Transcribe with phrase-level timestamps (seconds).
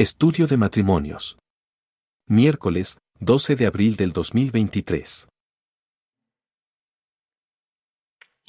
[0.00, 1.38] Estudio de matrimonios.
[2.26, 5.28] Miércoles, 12 de abril del 2023.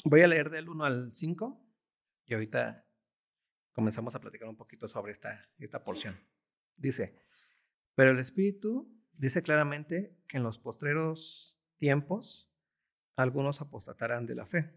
[0.06, 1.62] Voy a leer del 1 al 5
[2.24, 2.86] y ahorita
[3.72, 6.18] comenzamos a platicar un poquito sobre esta, esta porción.
[6.74, 7.20] Dice,
[7.94, 12.50] pero el Espíritu dice claramente que en los postreros tiempos
[13.14, 14.72] algunos apostatarán de la fe,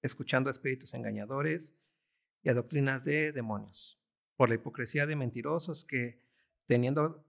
[0.00, 1.74] escuchando a espíritus engañadores
[2.42, 4.00] y a doctrinas de demonios
[4.36, 6.20] por la hipocresía de mentirosos que,
[6.66, 7.24] teniendo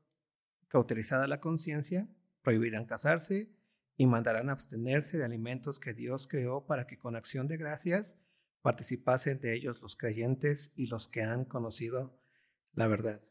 [0.68, 2.08] cauterizada la conciencia,
[2.42, 3.50] prohibirán casarse
[3.96, 8.16] y mandarán abstenerse de alimentos que Dios creó para que con acción de gracias
[8.62, 12.20] participasen de ellos los creyentes y los que han conocido
[12.74, 13.22] la verdad.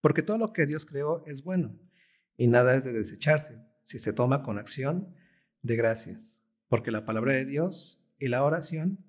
[0.00, 1.78] Porque todo lo que Dios creó es bueno
[2.36, 5.14] y nada es de desecharse si se toma con acción
[5.62, 6.38] de gracias.
[6.68, 9.04] Porque la palabra de Dios y la oración,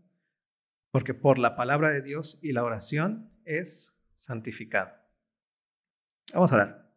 [0.92, 4.92] porque por la palabra de Dios y la oración es santificado.
[6.34, 6.92] Vamos a orar.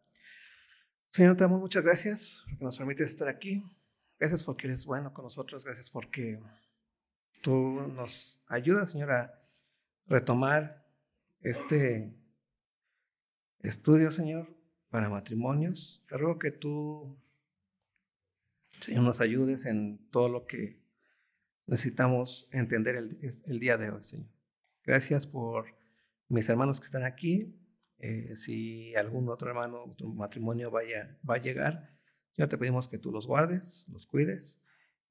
[1.09, 3.63] Señor, te damos muchas gracias porque nos permites estar aquí.
[4.19, 5.63] Gracias porque eres bueno con nosotros.
[5.63, 6.39] Gracias porque
[7.41, 9.41] tú nos ayudas, Señor, a
[10.07, 10.85] retomar
[11.41, 12.13] este
[13.59, 14.47] estudio, Señor,
[14.89, 16.03] para matrimonios.
[16.07, 17.17] Te ruego que tú,
[18.81, 20.81] Señor, nos ayudes en todo lo que
[21.65, 24.29] necesitamos entender el, el día de hoy, Señor.
[24.83, 25.80] Gracias por
[26.31, 27.53] mis hermanos que están aquí,
[27.99, 31.93] eh, si algún otro hermano, otro matrimonio vaya, va a llegar,
[32.37, 34.59] ya te pedimos que tú los guardes, los cuides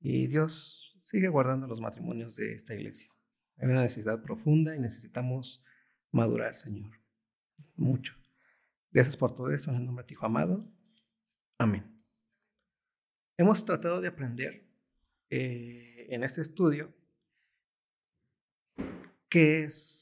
[0.01, 3.13] y Dios sigue guardando los matrimonios de esta iglesia.
[3.59, 5.63] Hay una necesidad profunda y necesitamos
[6.11, 6.91] madurar, Señor.
[7.77, 8.15] Mucho.
[8.91, 10.67] Gracias por todo esto en el nombre de tu amado.
[11.59, 11.95] Amén.
[13.37, 14.67] Hemos tratado de aprender
[15.29, 16.93] eh, en este estudio
[19.29, 20.00] qué es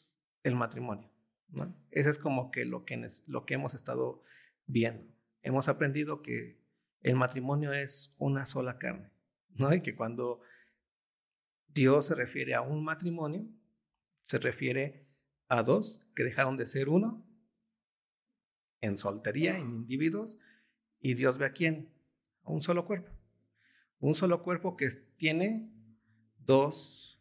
[0.49, 1.11] el matrimonio.
[1.49, 1.75] ¿no?
[1.91, 4.23] Eso es como que lo, que lo que hemos estado
[4.67, 5.13] viendo.
[5.43, 6.59] Hemos aprendido que
[7.03, 9.11] el matrimonio es una sola carne,
[9.55, 9.73] ¿no?
[9.73, 10.41] Y que cuando
[11.69, 13.47] Dios se refiere a un matrimonio,
[14.25, 15.07] se refiere
[15.49, 17.25] a dos que dejaron de ser uno
[18.81, 20.39] en soltería, en individuos,
[21.01, 21.89] y Dios ve a quién?
[22.43, 23.11] A un solo cuerpo.
[24.01, 25.71] Un solo cuerpo que tiene
[26.39, 27.21] dos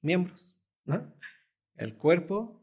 [0.00, 1.12] miembros, ¿no?
[1.76, 2.62] El cuerpo,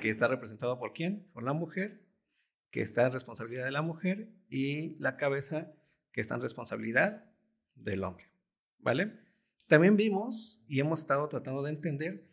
[0.00, 1.28] que está representado por quién?
[1.32, 2.00] Por la mujer,
[2.70, 5.72] que está en responsabilidad de la mujer, y la cabeza,
[6.12, 7.24] que está en responsabilidad
[7.74, 8.28] del hombre.
[8.78, 9.18] ¿Vale?
[9.66, 12.28] También vimos y hemos estado tratando de entender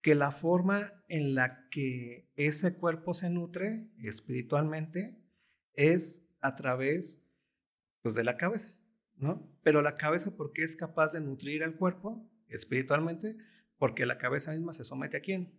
[0.00, 5.18] que la forma en la que ese cuerpo se nutre espiritualmente
[5.74, 7.20] es a través
[8.02, 8.72] pues, de la cabeza,
[9.16, 9.50] ¿no?
[9.62, 13.36] Pero la cabeza, ¿por qué es capaz de nutrir al cuerpo espiritualmente?
[13.78, 15.52] Porque la cabeza misma se somete a quién?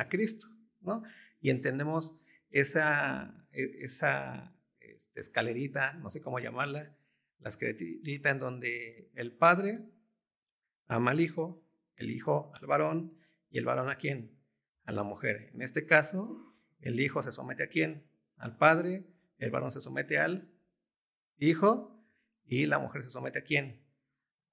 [0.00, 0.48] A Cristo,
[0.80, 1.02] ¿no?
[1.40, 2.18] Y entendemos
[2.50, 6.96] esa, e, esa este, escalerita, no sé cómo llamarla,
[7.38, 9.84] la escalerita en donde el Padre
[10.88, 11.64] ama al Hijo,
[11.96, 13.14] el Hijo al varón
[13.50, 14.38] y el varón a quién?
[14.84, 15.50] A la mujer.
[15.54, 18.06] En este caso, el Hijo se somete a quién?
[18.36, 19.06] Al Padre,
[19.38, 20.48] el varón se somete al
[21.38, 22.04] Hijo
[22.44, 23.80] y la mujer se somete a quién?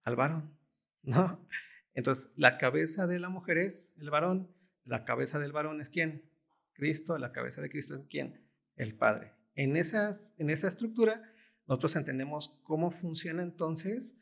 [0.03, 0.57] Al varón,
[1.03, 1.45] ¿no?
[1.93, 4.55] Entonces, la cabeza de la mujer es el varón
[4.87, 6.29] la cabeza del varón es quién?
[6.73, 8.47] Cristo, la cabeza de Cristo es quién?
[8.75, 9.33] El Padre.
[9.55, 11.21] En, esas, en esa estructura,
[11.67, 14.17] nosotros entendemos cómo funciona entonces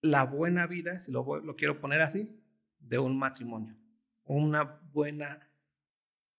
[0.00, 2.40] la buena vida, si lo, lo quiero poner así,
[2.78, 3.76] de un matrimonio.
[4.24, 5.50] Una buena,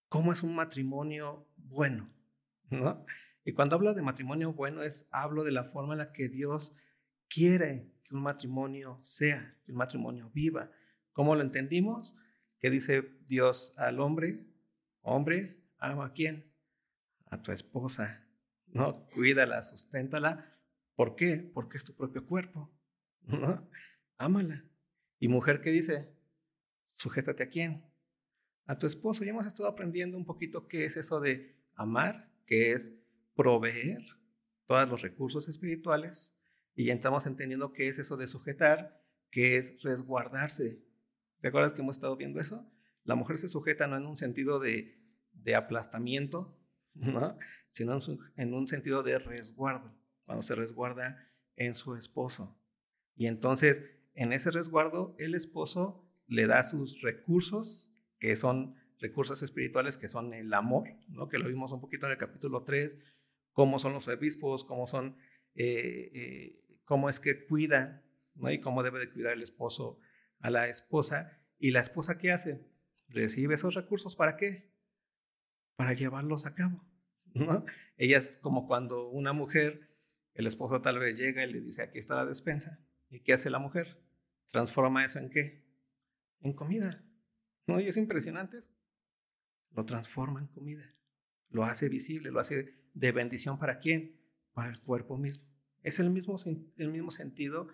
[0.09, 2.09] ¿cómo es un matrimonio bueno?
[2.69, 3.05] ¿No?
[3.43, 6.75] Y cuando hablo de matrimonio bueno, es hablo de la forma en la que Dios
[7.27, 10.71] quiere que un matrimonio sea, que un matrimonio viva.
[11.11, 12.15] ¿Cómo lo entendimos?
[12.65, 14.43] ¿Qué dice Dios al hombre?
[15.01, 16.51] Hombre, ama a quién?
[17.27, 18.27] A tu esposa.
[18.65, 20.51] No, cuídala, susténtala.
[20.95, 21.47] ¿Por qué?
[21.53, 22.75] Porque es tu propio cuerpo.
[23.21, 23.69] ¿No?
[24.17, 24.65] Ámala.
[25.19, 26.11] Y mujer, ¿qué dice?
[26.95, 27.85] Sujétate a quién?
[28.65, 29.23] A tu esposo.
[29.23, 32.91] Ya hemos estado aprendiendo un poquito qué es eso de amar, que es
[33.35, 34.01] proveer
[34.65, 36.35] todos los recursos espirituales.
[36.73, 40.83] Y ya estamos entendiendo qué es eso de sujetar, que es resguardarse
[41.45, 42.67] ¿Te acuerdas que hemos estado viendo eso?
[43.03, 44.97] La mujer se sujeta no en un sentido de,
[45.55, 46.57] aplastamiento,
[47.69, 47.99] sino
[48.35, 51.23] en un sentido de resguardo, cuando se resguarda
[51.55, 52.59] en su esposo.
[53.15, 53.83] Y entonces,
[54.15, 60.33] en ese resguardo, el esposo le da sus recursos, que son recursos espirituales, que son
[60.33, 61.27] el amor, ¿no?
[61.27, 62.97] que lo vimos un poquito en el capítulo 3,
[63.51, 65.15] cómo son los obispos, cómo son,
[65.53, 68.01] eh, eh, cómo es que cuidan,
[68.33, 68.49] ¿no?
[68.49, 69.99] y cómo debe de cuidar el esposo
[70.45, 71.39] a la esposa.
[71.57, 72.61] ¿Y la esposa qué hace?
[73.09, 74.75] Recibe esos recursos para qué?
[75.75, 76.83] para llevarlos a cabo.
[77.33, 77.65] ¿no?
[77.97, 79.89] Ella es como cuando una mujer,
[80.33, 82.79] el esposo tal vez llega y le dice, aquí está la despensa.
[83.09, 83.97] ¿Y qué hace la mujer?
[84.51, 85.65] Transforma eso en qué?
[86.41, 87.03] En comida.
[87.67, 87.79] ¿No?
[87.79, 88.63] Y es impresionante.
[89.71, 90.93] Lo transforma en comida.
[91.49, 94.19] Lo hace visible, lo hace de bendición para quién?
[94.53, 95.43] Para el cuerpo mismo.
[95.83, 96.37] Es el mismo,
[96.77, 97.67] el mismo sentido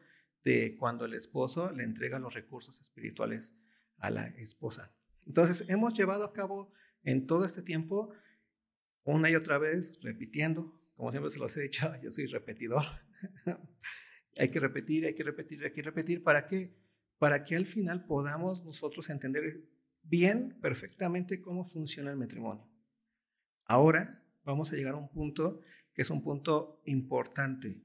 [0.43, 3.55] de cuando el esposo le entrega los recursos espirituales
[3.97, 4.93] a la esposa.
[5.25, 6.73] Entonces, hemos llevado a cabo
[7.03, 8.13] en todo este tiempo,
[9.03, 12.83] una y otra vez, repitiendo, como siempre se los he dicho, yo soy repetidor.
[14.37, 16.23] hay que repetir, hay que repetir, hay que repetir.
[16.23, 16.75] ¿Para qué?
[17.17, 19.63] Para que al final podamos nosotros entender
[20.03, 22.67] bien, perfectamente cómo funciona el matrimonio.
[23.65, 25.61] Ahora vamos a llegar a un punto
[25.93, 27.83] que es un punto importante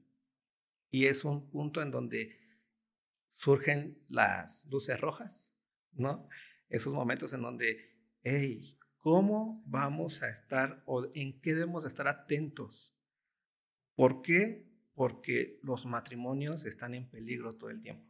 [0.89, 2.37] y es un punto en donde
[3.37, 5.49] surgen las luces rojas,
[5.93, 6.27] ¿no?
[6.69, 7.77] Esos momentos en donde,
[8.23, 12.93] hey, ¿cómo vamos a estar o en qué debemos estar atentos?
[13.95, 14.67] ¿Por qué?
[14.95, 18.05] Porque los matrimonios están en peligro todo el tiempo.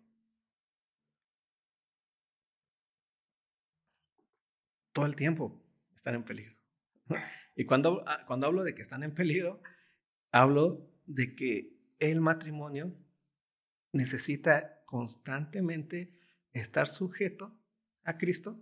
[4.93, 5.63] Todo el tiempo
[5.93, 6.55] están en peligro.
[7.59, 9.63] Y cuando, ah, cuando hablo de que están en peligro,
[10.31, 12.95] hablo de que el matrimonio
[13.93, 16.17] necesita constantemente
[16.53, 17.53] estar sujeto
[18.03, 18.57] a Cristo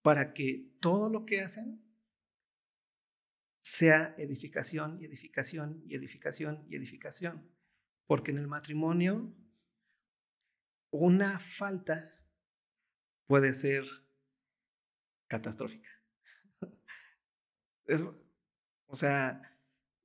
[0.00, 1.82] para que todo lo que hacen
[3.60, 7.50] sea edificación y edificación y edificación y edificación.
[8.06, 9.34] Porque en el matrimonio
[10.90, 12.14] una falta
[13.26, 13.84] puede ser
[15.26, 15.90] catastrófica.
[18.86, 19.58] o sea,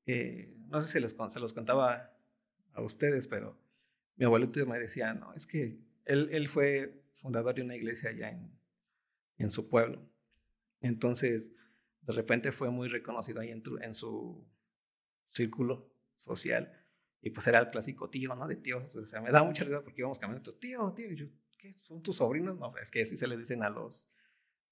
[0.07, 2.18] eh, no sé si les, se los contaba
[2.74, 3.67] a ustedes, pero
[4.18, 8.30] mi abuelito me decía, no, es que él, él fue fundador de una iglesia allá
[8.30, 8.52] en,
[9.38, 10.02] en su pueblo.
[10.81, 11.52] Entonces,
[12.02, 14.46] de repente fue muy reconocido ahí en, en su
[15.30, 16.72] círculo social.
[17.22, 18.48] Y pues era el clásico tío, ¿no?
[18.48, 18.96] De tíos.
[18.96, 21.12] O sea, me da mucha risa porque íbamos caminando, tío, tío.
[21.13, 21.28] Yo,
[21.58, 21.78] ¿qué?
[21.81, 22.58] ¿Son tus sobrinos?
[22.58, 24.08] No, es que así se le dicen a los,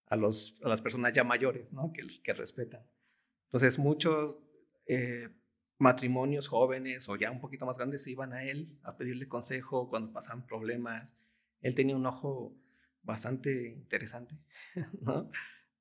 [0.07, 1.91] a los, a las personas ya mayores, ¿no?
[1.91, 2.83] Que, que respetan.
[3.45, 4.39] Entonces, muchos
[4.85, 5.29] eh,
[5.77, 9.89] matrimonios jóvenes o ya un poquito más grandes se iban a él a pedirle consejo
[9.89, 11.15] cuando pasaban problemas.
[11.61, 12.55] Él tenía un ojo
[13.03, 14.37] bastante interesante,
[15.01, 15.31] ¿no?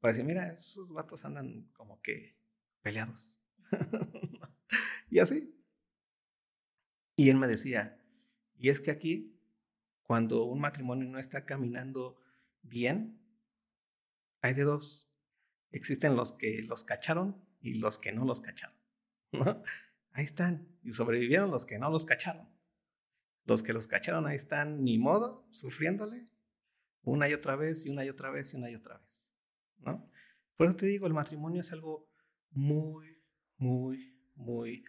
[0.01, 2.37] Para decir, mira, esos vatos andan como que
[2.83, 3.37] peleados.
[5.11, 5.55] y así.
[7.17, 7.99] Y él me decía,
[8.57, 9.39] y es que aquí,
[10.03, 12.21] cuando un matrimonio no está caminando
[12.63, 13.21] bien,
[14.43, 15.09] hay de dos.
[15.71, 18.74] Existen los que los cacharon y los que no los cacharon.
[20.13, 20.69] Ahí están.
[20.83, 22.49] Y sobrevivieron los que no los cacharon.
[23.45, 26.29] Los que los cacharon ahí están, ni modo, sufriéndole
[27.03, 29.21] una y otra vez y una y otra vez y una y otra vez.
[29.79, 30.11] ¿no?
[30.57, 32.09] Por eso te digo, el matrimonio es algo
[32.51, 33.23] muy,
[33.57, 34.85] muy, muy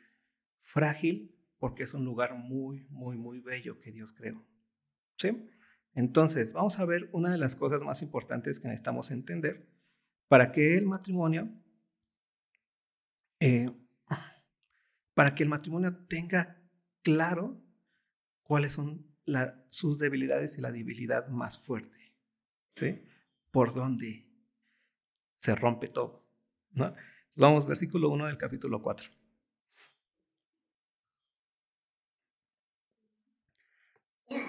[0.62, 4.46] frágil porque es un lugar muy, muy, muy bello que Dios creó.
[5.18, 5.50] ¿Sí?
[5.94, 9.68] Entonces, vamos a ver una de las cosas más importantes que necesitamos entender
[10.28, 11.50] para que el matrimonio
[13.40, 13.72] eh,
[15.16, 16.62] para que el matrimonio tenga
[17.02, 17.60] claro
[18.44, 19.08] cuáles son
[19.70, 22.14] sus debilidades y la debilidad más fuerte.
[22.70, 23.02] ¿Sí?
[23.50, 24.30] Por dónde
[25.40, 26.30] se rompe todo.
[27.36, 29.10] Vamos, versículo 1 del capítulo 4.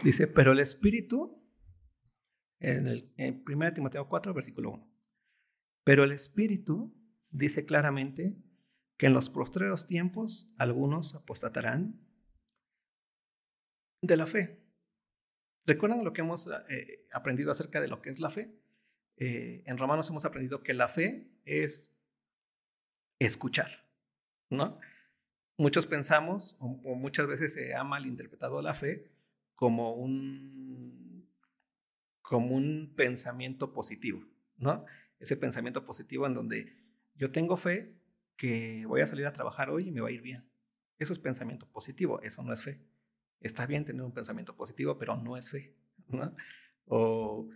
[0.02, 1.42] Dice, pero el Espíritu,
[2.58, 4.92] en, el, en 1 Timoteo 4, versículo 1,
[5.84, 6.92] pero el Espíritu
[7.30, 8.36] dice claramente
[8.96, 12.00] que en los postreros tiempos algunos apostatarán
[14.02, 14.62] de la fe.
[15.66, 18.54] ¿Recuerdan lo que hemos eh, aprendido acerca de lo que es la fe?
[19.16, 21.92] Eh, en Romanos hemos aprendido que la fe es
[23.18, 23.86] escuchar,
[24.50, 24.78] ¿no?
[25.58, 29.10] Muchos pensamos, o, o muchas veces se ha malinterpretado la fe
[29.54, 31.26] como un,
[32.22, 34.22] como un pensamiento positivo,
[34.58, 34.84] ¿no?
[35.18, 36.76] Ese pensamiento positivo en donde
[37.14, 37.96] yo tengo fe,
[38.36, 40.44] que voy a salir a trabajar hoy y me va a ir bien.
[40.98, 42.80] Eso es pensamiento positivo, eso no es fe.
[43.40, 45.74] Está bien tener un pensamiento positivo, pero no es fe.
[46.86, 47.48] O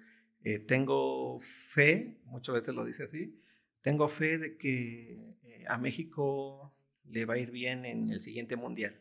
[0.42, 1.38] eh, tengo
[1.72, 3.40] fe, muchas veces lo dice así,
[3.80, 8.56] tengo fe de que eh, a México le va a ir bien en el siguiente
[8.56, 9.00] mundial.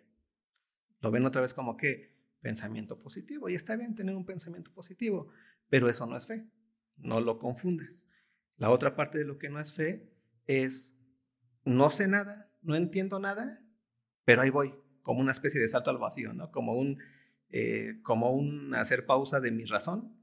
[1.02, 3.50] Lo ven otra vez como que pensamiento positivo.
[3.50, 5.30] Y está bien tener un pensamiento positivo,
[5.70, 6.46] pero eso no es fe.
[6.98, 8.06] No lo confundes.
[8.58, 10.10] La otra parte de lo que no es fe
[10.46, 10.99] es
[11.66, 13.62] no sé nada, no entiendo nada,
[14.26, 16.52] pero ahí voy, como una especie de salto al vacío, ¿no?
[16.52, 17.00] Como un,
[17.50, 20.16] eh, como un hacer pausa de mi razón,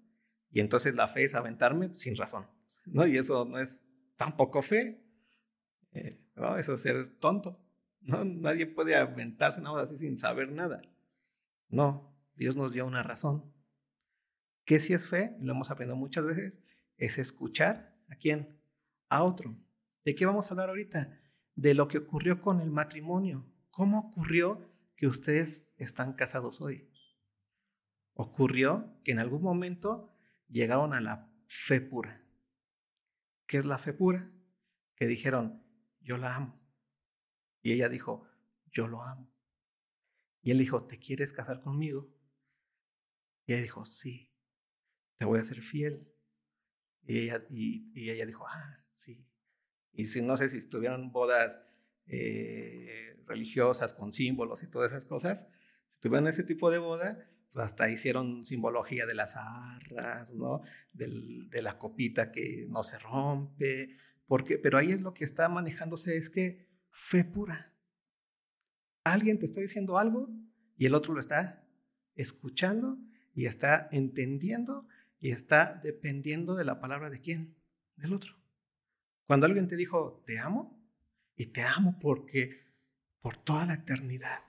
[0.50, 2.47] y entonces la fe es aventarme sin razón,
[2.87, 3.07] ¿no?
[3.07, 5.02] Y eso no es tampoco fe,
[5.93, 7.59] Eh, no, eso es ser tonto.
[8.02, 8.25] ¿no?
[8.25, 10.83] Nadie puede aventarse nada así sin saber nada.
[11.69, 13.52] No, Dios nos dio una razón.
[14.64, 15.37] ¿Qué si es fe?
[15.40, 16.61] Lo hemos aprendido muchas veces.
[16.99, 18.61] Es escuchar a quién?
[19.09, 19.57] A otro.
[20.05, 21.19] ¿De qué vamos a hablar ahorita?
[21.56, 23.44] De lo que ocurrió con el matrimonio.
[23.70, 26.88] ¿Cómo ocurrió que ustedes están casados hoy?
[28.14, 30.14] Ocurrió que en algún momento
[30.48, 32.22] llegaron a la fe pura.
[33.46, 34.30] ¿Qué es la fe pura?
[34.94, 35.62] Que dijeron,
[36.00, 36.60] yo la amo.
[37.62, 38.26] Y ella dijo,
[38.70, 39.30] yo lo amo.
[40.42, 42.08] Y él dijo, ¿te quieres casar conmigo?
[43.46, 44.32] Y ella dijo, sí,
[45.16, 46.08] te voy a ser fiel.
[47.02, 48.86] Y ella, y, ella dijo, ah.
[49.96, 51.58] Y si no sé si tuvieron bodas
[52.06, 55.48] eh, religiosas con símbolos y todas esas cosas,
[55.94, 60.60] si tuvieron ese tipo de boda, pues hasta hicieron simbología de las arras, ¿no?
[60.92, 66.16] de la copita que no se rompe, porque, pero ahí es lo que está manejándose,
[66.16, 67.72] es que fe pura.
[69.04, 70.28] Alguien te está diciendo algo
[70.76, 71.64] y el otro lo está
[72.16, 72.98] escuchando
[73.34, 74.86] y está entendiendo
[75.20, 77.54] y está dependiendo de la palabra de quién,
[77.96, 78.34] del otro.
[79.26, 80.76] Cuando alguien te dijo, te amo,
[81.37, 82.64] y te amo porque
[83.21, 84.40] por toda la eternidad,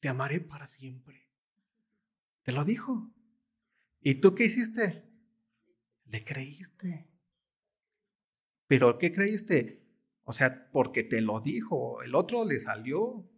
[0.00, 1.28] te amaré para siempre.
[2.42, 3.10] Te lo dijo.
[4.00, 5.04] ¿Y tú qué hiciste?
[6.06, 7.08] Le creíste.
[8.66, 9.82] ¿Pero qué creíste?
[10.22, 12.02] O sea, porque te lo dijo.
[12.02, 13.28] El otro le salió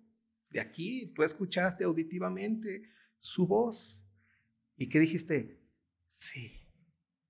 [0.50, 1.12] de aquí.
[1.14, 4.04] Tú escuchaste auditivamente su voz.
[4.76, 5.62] ¿Y qué dijiste?
[6.10, 6.60] Sí.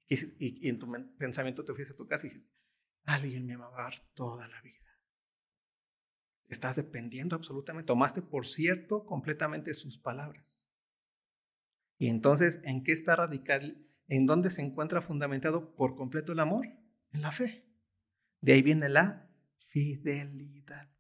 [0.08, 2.49] Y, en tu pensamiento te fuiste a tu casa y dijiste,
[3.04, 4.76] alguien me va a amar toda la vida.
[6.48, 7.86] Estás dependiendo absolutamente.
[7.86, 10.64] Tomaste por cierto completamente sus palabras.
[11.96, 13.86] Y entonces, ¿en qué está radical?
[14.08, 16.66] ¿En dónde se encuentra fundamentado por completo el amor?
[17.12, 17.64] En la fe.
[18.40, 19.30] De ahí viene la
[19.68, 20.90] fidelidad.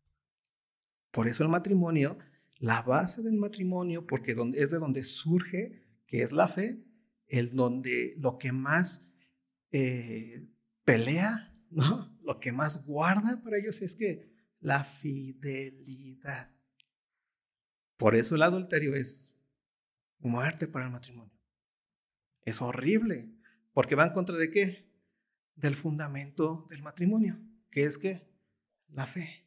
[1.10, 2.18] Por eso el matrimonio,
[2.58, 6.84] la base del matrimonio, porque es de donde surge, que es la fe,
[7.26, 9.04] el donde lo que más
[9.72, 10.46] eh,
[10.84, 12.10] pelea, ¿no?
[12.22, 16.50] lo que más guarda para ellos es que la fidelidad.
[17.96, 19.34] Por eso el adulterio es
[20.18, 21.34] muerte para el matrimonio.
[22.42, 23.30] Es horrible,
[23.72, 24.90] porque va en contra de qué?
[25.54, 27.38] Del fundamento del matrimonio,
[27.70, 28.28] que es que
[28.88, 29.46] la fe,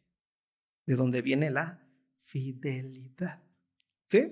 [0.86, 1.88] de donde viene la
[2.26, 3.44] fidelidad.
[4.08, 4.32] ¿Sí?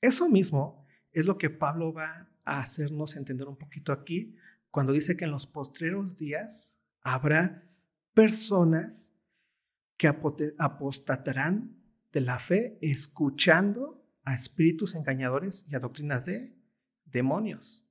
[0.00, 4.36] Eso mismo es lo que Pablo va a hacernos entender un poquito aquí
[4.70, 6.69] cuando dice que en los postreros días
[7.02, 7.68] habrá
[8.14, 9.10] personas
[9.96, 10.08] que
[10.58, 11.76] apostatarán
[12.12, 16.56] de la fe escuchando a espíritus engañadores y a doctrinas de
[17.04, 17.84] demonios,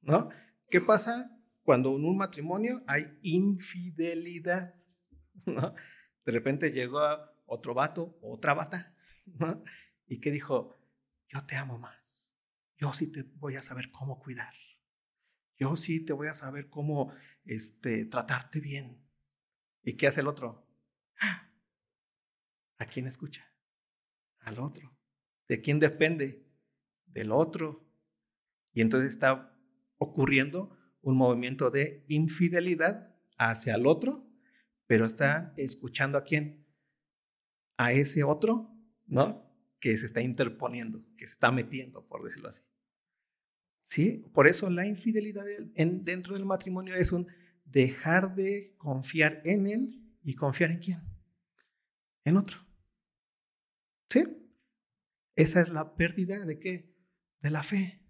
[0.00, 0.30] ¿no?
[0.70, 1.30] ¿Qué pasa
[1.62, 4.74] cuando en un matrimonio hay infidelidad?
[5.46, 5.74] ¿no?
[6.24, 7.00] De repente llegó
[7.46, 8.94] otro vato, otra bata,
[9.26, 9.62] ¿no?
[10.06, 10.78] Y que dijo,
[11.28, 12.30] yo te amo más,
[12.76, 14.54] yo sí te voy a saber cómo cuidar,
[15.58, 17.12] yo sí te voy a saber cómo
[17.44, 19.02] este, tratarte bien.
[19.82, 20.66] ¿Y qué hace el otro?
[22.78, 23.50] ¿A quién escucha?
[24.40, 24.96] Al otro.
[25.48, 26.46] ¿De quién depende?
[27.06, 27.88] Del otro.
[28.72, 29.56] Y entonces está
[29.98, 34.28] ocurriendo un movimiento de infidelidad hacia el otro,
[34.86, 36.66] pero está escuchando a quién?
[37.78, 38.70] A ese otro,
[39.06, 39.50] ¿no?
[39.80, 42.62] Que se está interponiendo, que se está metiendo, por decirlo así.
[43.86, 44.24] ¿Sí?
[44.34, 47.28] Por eso la infidelidad dentro del matrimonio es un
[47.64, 51.00] dejar de confiar en él y confiar en quién?
[52.24, 52.58] En otro.
[54.10, 54.24] ¿Sí?
[55.36, 56.92] Esa es la pérdida de qué?
[57.40, 58.00] De la fe.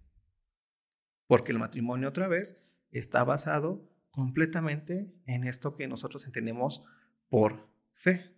[1.26, 2.56] Porque el matrimonio otra vez
[2.90, 6.82] está basado completamente en esto que nosotros entendemos
[7.28, 8.34] por fe.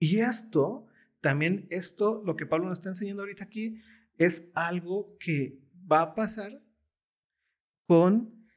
[0.00, 0.88] Y esto,
[1.20, 3.80] también esto, lo que Pablo nos está enseñando ahorita aquí,
[4.18, 6.63] es algo que va a pasar
[7.86, 8.48] con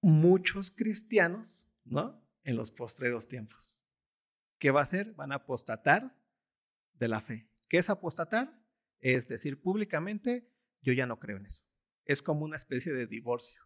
[0.00, 2.22] muchos cristianos, ¿no?
[2.42, 3.80] En los postreros tiempos.
[4.58, 5.14] ¿Qué va a hacer?
[5.14, 6.14] Van a apostatar
[6.94, 7.48] de la fe.
[7.68, 8.60] ¿Qué es apostatar?
[9.00, 10.50] Es decir públicamente,
[10.82, 11.64] yo ya no creo en eso.
[12.04, 13.62] Es como una especie de divorcio.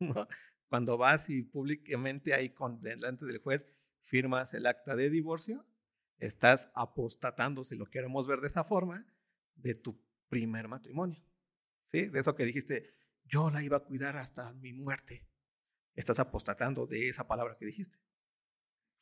[0.68, 3.66] Cuando vas y públicamente ahí con, delante del juez
[4.04, 5.66] firmas el acta de divorcio,
[6.18, 9.06] estás apostatando, si lo queremos ver de esa forma,
[9.54, 11.22] de tu primer matrimonio.
[11.90, 12.06] ¿Sí?
[12.06, 12.94] De eso que dijiste,
[13.28, 15.26] yo la iba a cuidar hasta mi muerte.
[15.94, 17.98] Estás apostatando de esa palabra que dijiste.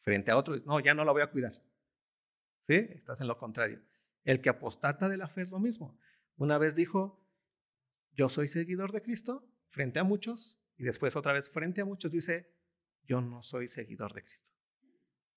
[0.01, 1.53] Frente a otro, no, ya no la voy a cuidar.
[2.67, 2.75] ¿Sí?
[2.75, 3.81] Estás en lo contrario.
[4.25, 5.99] El que apostata de la fe es lo mismo.
[6.37, 7.25] Una vez dijo,
[8.13, 12.11] yo soy seguidor de Cristo frente a muchos, y después otra vez frente a muchos
[12.11, 12.53] dice,
[13.05, 14.51] yo no soy seguidor de Cristo.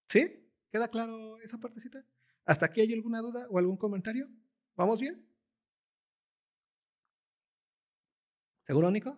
[0.07, 0.49] ¿Sí?
[0.71, 2.03] ¿Queda claro esa partecita?
[2.45, 4.29] ¿Hasta aquí hay alguna duda o algún comentario?
[4.75, 5.28] ¿Vamos bien?
[8.69, 9.17] ¿Seguro, Nico?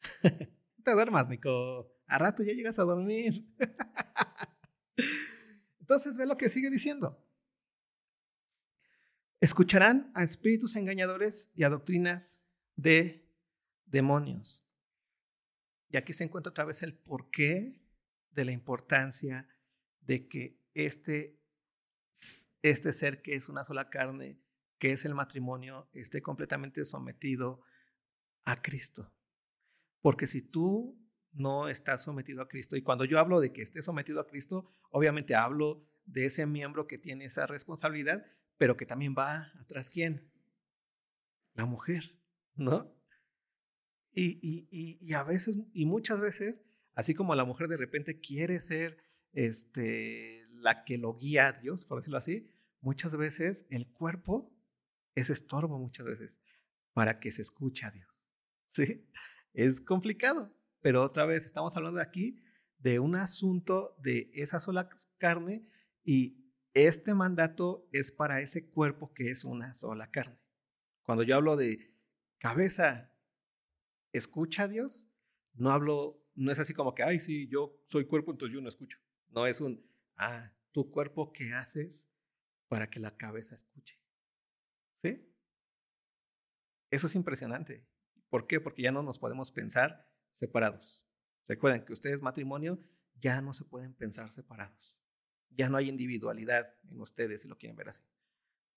[0.84, 1.94] te duermas, Nico.
[2.08, 3.46] A rato ya llegas a dormir.
[5.78, 7.24] Entonces ve lo que sigue diciendo.
[9.40, 12.36] Escucharán a espíritus engañadores y a doctrinas
[12.74, 13.30] de
[13.86, 14.66] demonios.
[15.88, 17.80] Y aquí se encuentra otra vez el porqué
[18.32, 19.48] de la importancia
[20.00, 21.38] de que este,
[22.62, 24.40] este ser que es una sola carne,
[24.80, 27.62] que es el matrimonio, esté completamente sometido
[28.48, 29.12] a Cristo.
[30.00, 30.98] Porque si tú
[31.32, 34.72] no estás sometido a Cristo, y cuando yo hablo de que esté sometido a Cristo,
[34.90, 38.24] obviamente hablo de ese miembro que tiene esa responsabilidad,
[38.56, 40.30] pero que también va atrás quién?
[41.54, 42.18] La mujer,
[42.54, 42.90] ¿no?
[44.12, 46.58] Y, y, y, a veces, y muchas veces,
[46.94, 48.96] así como la mujer de repente quiere ser
[49.32, 52.48] este, la que lo guía a Dios, por decirlo así,
[52.80, 54.50] muchas veces el cuerpo
[55.14, 56.40] es estorbo, muchas veces,
[56.94, 58.27] para que se escuche a Dios.
[58.70, 59.04] ¿Sí?
[59.52, 62.40] Es complicado, pero otra vez estamos hablando aquí
[62.78, 65.66] de un asunto de esa sola carne
[66.04, 70.38] y este mandato es para ese cuerpo que es una sola carne.
[71.02, 71.94] Cuando yo hablo de
[72.38, 73.12] cabeza,
[74.12, 75.08] escucha a Dios,
[75.54, 78.68] no hablo, no es así como que, ay, sí, yo soy cuerpo, entonces yo no
[78.68, 78.98] escucho.
[79.30, 79.84] No es un,
[80.16, 82.06] ah, tu cuerpo, ¿qué haces
[82.68, 83.98] para que la cabeza escuche?
[85.02, 85.26] ¿Sí?
[86.90, 87.86] Eso es impresionante.
[88.28, 88.60] ¿Por qué?
[88.60, 91.06] Porque ya no nos podemos pensar separados.
[91.46, 92.78] Recuerden que ustedes matrimonio
[93.20, 95.00] ya no se pueden pensar separados.
[95.50, 98.04] Ya no hay individualidad en ustedes, si lo quieren ver así.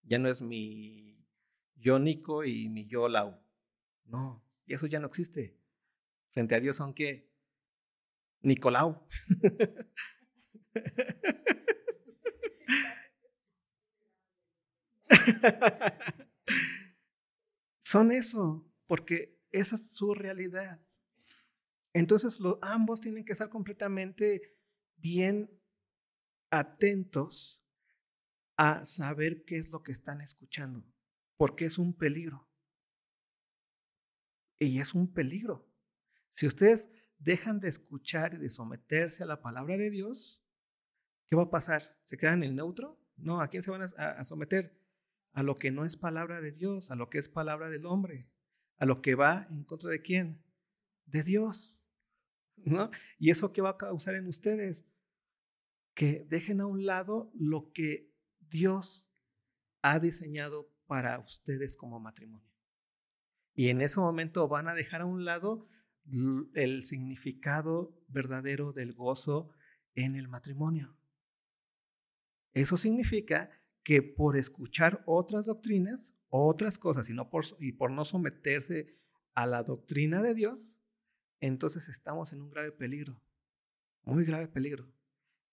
[0.04, 1.28] Ya no es mi
[1.76, 3.40] yo Nico y mi yo Lau.
[4.06, 5.58] No, y eso ya no existe.
[6.32, 7.30] Frente a Dios son que
[8.42, 9.06] Nicolau.
[17.84, 20.80] son eso, porque esa es su realidad.
[21.94, 24.58] Entonces ambos tienen que estar completamente
[24.98, 25.50] bien
[26.50, 27.62] atentos
[28.58, 30.86] a saber qué es lo que están escuchando,
[31.38, 32.48] porque es un peligro.
[34.60, 35.68] Y es un peligro.
[36.30, 36.88] Si ustedes
[37.18, 40.44] dejan de escuchar y de someterse a la palabra de Dios,
[41.30, 41.98] ¿qué va a pasar?
[42.04, 43.00] ¿Se quedan en el neutro?
[43.18, 44.78] No, ¿a quién se van a, someter?
[45.34, 48.28] A lo que no es palabra de Dios, a lo que es palabra del hombre,
[48.82, 50.44] a lo que va en contra de quién?
[51.06, 51.82] De Dios.
[52.58, 52.92] ¿No?
[53.18, 54.86] ¿Y eso qué va a causar en ustedes?
[55.94, 59.08] que dejen a un lado lo que Dios
[59.82, 62.50] ha diseñado para ustedes como matrimonio.
[63.54, 65.68] Y en ese momento van a dejar a un lado
[66.54, 69.52] el significado verdadero del gozo
[69.96, 70.96] en el matrimonio.
[72.54, 73.52] Eso significa
[73.84, 78.98] que por escuchar otras doctrinas, otras cosas, y, por, y por no someterse
[79.36, 80.80] a la doctrina de Dios,
[81.40, 83.22] entonces estamos en un grave peligro,
[84.04, 84.92] muy grave peligro.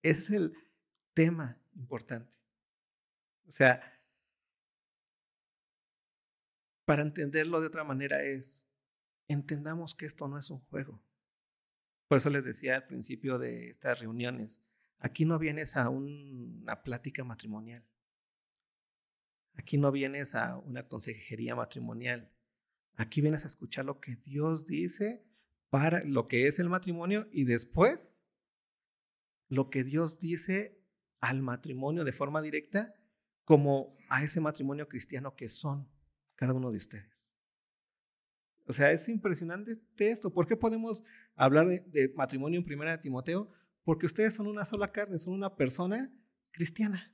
[0.02, 0.54] Ese es el
[1.14, 2.32] tema importante.
[3.46, 3.82] O sea,
[6.84, 8.66] para entenderlo de otra manera es,
[9.26, 11.02] entendamos que esto no es un juego.
[12.06, 14.62] Por eso les decía al principio de estas reuniones,
[14.98, 17.84] aquí no vienes a una plática matrimonial.
[19.58, 22.30] Aquí no vienes a una consejería matrimonial.
[22.94, 25.24] Aquí vienes a escuchar lo que Dios dice
[25.68, 28.08] para lo que es el matrimonio y después
[29.48, 30.80] lo que Dios dice
[31.20, 32.94] al matrimonio de forma directa
[33.44, 35.88] como a ese matrimonio cristiano que son
[36.36, 37.28] cada uno de ustedes.
[38.66, 40.32] O sea, es impresionante esto.
[40.32, 41.02] ¿Por qué podemos
[41.34, 43.50] hablar de, matrimonio en primera de Timoteo?
[43.82, 46.12] Porque ustedes son una sola carne, son una persona
[46.52, 47.12] cristiana,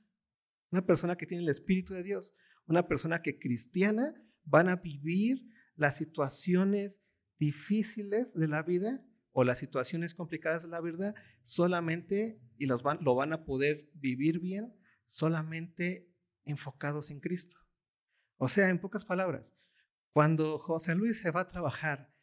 [0.75, 2.33] una persona que tiene el Espíritu de Dios,
[2.67, 5.41] una persona que cristiana van a vivir
[5.77, 7.01] las situaciones
[7.39, 12.99] difíciles de la vida o las situaciones complicadas de la vida solamente, y los van,
[13.01, 14.73] lo van a poder vivir bien
[15.07, 16.09] solamente
[16.43, 17.57] enfocados en Cristo.
[18.35, 19.55] O sea, en pocas palabras,
[20.11, 22.13] cuando José Luis se va a trabajar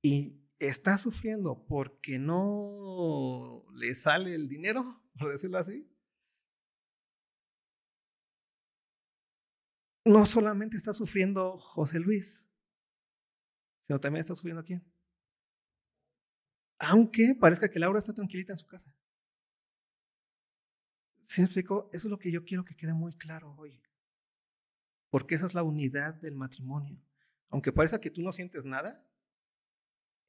[0.00, 5.86] y está sufriendo porque no le sale el dinero, por decirlo así,
[10.04, 12.42] no solamente está sufriendo José Luis,
[13.86, 14.84] sino también está sufriendo quién?
[16.80, 18.90] aunque parezca que Laura está tranquilita en su casa.
[21.26, 21.90] ¿Sí me explico?
[21.92, 23.80] Eso es lo que yo quiero que quede muy claro hoy.
[25.10, 26.98] Porque esa es la unidad del matrimonio.
[27.50, 29.06] Aunque parezca que tú no sientes nada,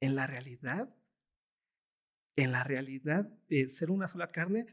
[0.00, 0.94] en la realidad,
[2.36, 4.66] en la realidad de ser una sola carne,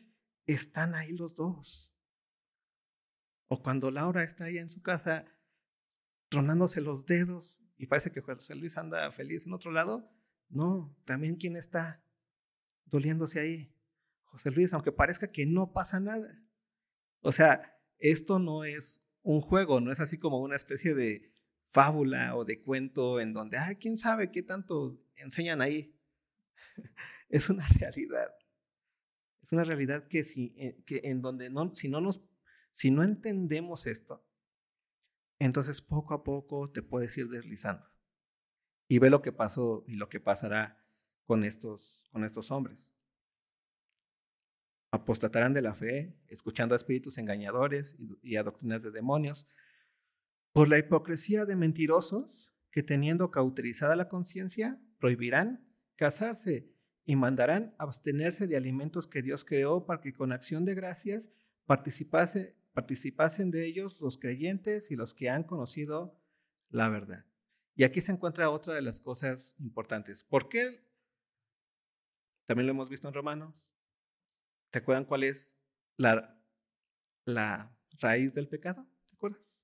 [0.45, 1.89] están ahí los dos.
[3.49, 5.25] O cuando Laura está ahí en su casa
[6.29, 10.09] tronándose los dedos y parece que José Luis anda feliz en otro lado,
[10.49, 12.01] no, también quién está
[12.85, 13.73] doliéndose ahí.
[14.25, 16.41] José Luis, aunque parezca que no pasa nada.
[17.21, 21.31] O sea, esto no es un juego, no es así como una especie de
[21.69, 25.95] fábula o de cuento en donde, ah, quién sabe qué tanto enseñan ahí.
[27.29, 28.31] es una realidad.
[29.41, 32.21] Es una realidad que, si, eh, que en donde no, si, no nos,
[32.73, 34.25] si no entendemos esto,
[35.39, 37.85] entonces poco a poco te puedes ir deslizando.
[38.87, 40.83] Y ve lo que pasó y lo que pasará
[41.25, 42.91] con estos, con estos hombres.
[44.91, 49.47] Apostatarán de la fe, escuchando a espíritus engañadores y a doctrinas de demonios,
[50.51, 55.63] por la hipocresía de mentirosos que teniendo cauterizada la conciencia, prohibirán
[55.95, 56.71] casarse
[57.05, 61.29] y mandarán abstenerse de alimentos que Dios creó para que con acción de gracias
[61.65, 66.17] participase, participasen de ellos los creyentes y los que han conocido
[66.69, 67.25] la verdad.
[67.75, 70.23] Y aquí se encuentra otra de las cosas importantes.
[70.23, 70.81] ¿Por qué?
[72.45, 73.53] También lo hemos visto en Romanos.
[74.71, 75.53] ¿Te acuerdan cuál es
[75.97, 76.41] la,
[77.25, 78.87] la raíz del pecado?
[79.07, 79.57] ¿Te acuerdas?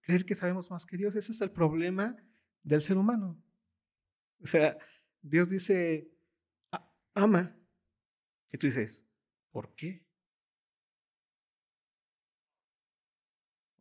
[0.00, 2.16] Creer que sabemos más que Dios, ese es el problema
[2.62, 3.38] del ser humano.
[4.40, 4.78] O sea,
[5.20, 6.10] Dios dice,
[7.12, 7.54] ama.
[8.50, 9.04] Y tú dices,
[9.52, 10.04] ¿por qué?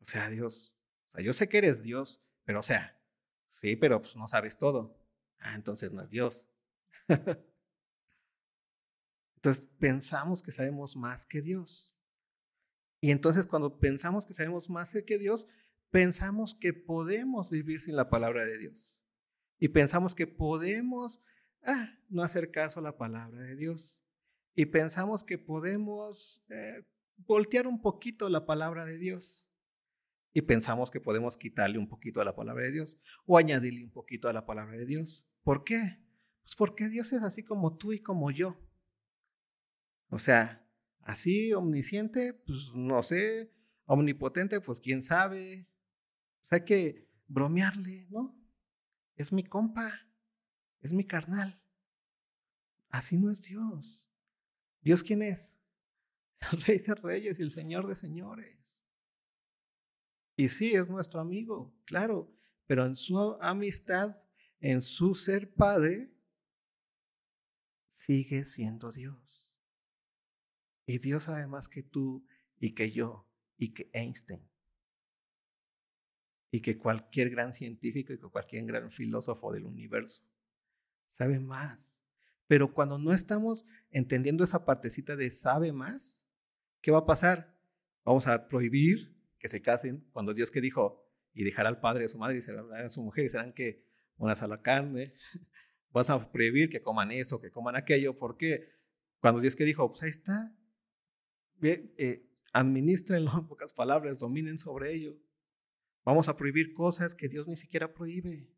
[0.01, 0.73] O sea, Dios,
[1.11, 2.99] o sea, yo sé que eres Dios, pero o sea,
[3.49, 4.97] sí, pero pues no sabes todo.
[5.39, 6.45] Ah, entonces no es Dios.
[9.35, 11.95] entonces pensamos que sabemos más que Dios.
[12.99, 15.47] Y entonces cuando pensamos que sabemos más que Dios,
[15.89, 19.01] pensamos que podemos vivir sin la palabra de Dios.
[19.59, 21.21] Y pensamos que podemos
[21.63, 24.00] ah, no hacer caso a la palabra de Dios.
[24.55, 26.83] Y pensamos que podemos eh,
[27.17, 29.45] voltear un poquito la palabra de Dios.
[30.33, 33.91] Y pensamos que podemos quitarle un poquito a la palabra de Dios o añadirle un
[33.91, 35.27] poquito a la palabra de Dios.
[35.43, 35.99] ¿Por qué?
[36.43, 38.57] Pues porque Dios es así como tú y como yo.
[40.09, 40.65] O sea,
[41.01, 43.51] así omnisciente, pues no sé,
[43.85, 45.67] omnipotente, pues quién sabe,
[46.49, 48.37] hay que bromearle, ¿no?
[49.15, 49.91] Es mi compa,
[50.81, 51.61] es mi carnal.
[52.89, 54.10] Así no es Dios.
[54.81, 55.53] ¿Dios quién es?
[56.51, 58.81] El Rey de Reyes y el Señor de Señores.
[60.35, 62.33] Y sí, es nuestro amigo, claro,
[62.65, 64.17] pero en su amistad,
[64.59, 66.11] en su ser Padre,
[67.93, 69.53] sigue siendo Dios.
[70.87, 72.25] Y Dios sabe más que tú
[72.59, 74.51] y que yo y que Einstein
[76.51, 80.21] y que cualquier gran científico y que cualquier gran filósofo del universo.
[81.17, 81.97] Sabe más.
[82.51, 86.21] Pero cuando no estamos entendiendo esa partecita de sabe más,
[86.81, 87.57] ¿qué va a pasar?
[88.03, 92.09] Vamos a prohibir que se casen cuando Dios que dijo, y dejará al padre de
[92.09, 93.85] su madre y serán a su mujer y serán que
[94.17, 95.13] una sola carne.
[95.91, 98.17] Vas a prohibir que coman esto, que coman aquello.
[98.17, 98.67] ¿Por qué?
[99.21, 100.53] Cuando Dios que dijo, pues ahí está.
[101.61, 105.15] Eh, administrenlo en pocas palabras, dominen sobre ello.
[106.03, 108.49] Vamos a prohibir cosas que Dios ni siquiera prohíbe.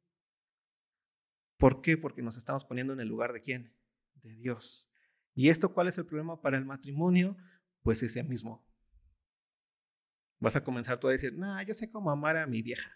[1.58, 1.95] ¿Por qué?
[1.95, 3.83] Porque nos estamos poniendo en el lugar de quién?
[4.23, 4.89] De Dios.
[5.36, 7.38] ¿Y esto cuál es el problema para el matrimonio?
[7.83, 8.65] Pues ese mismo.
[10.39, 12.91] Vas a comenzar tú a decir, no, yo sé cómo amar a mi vieja.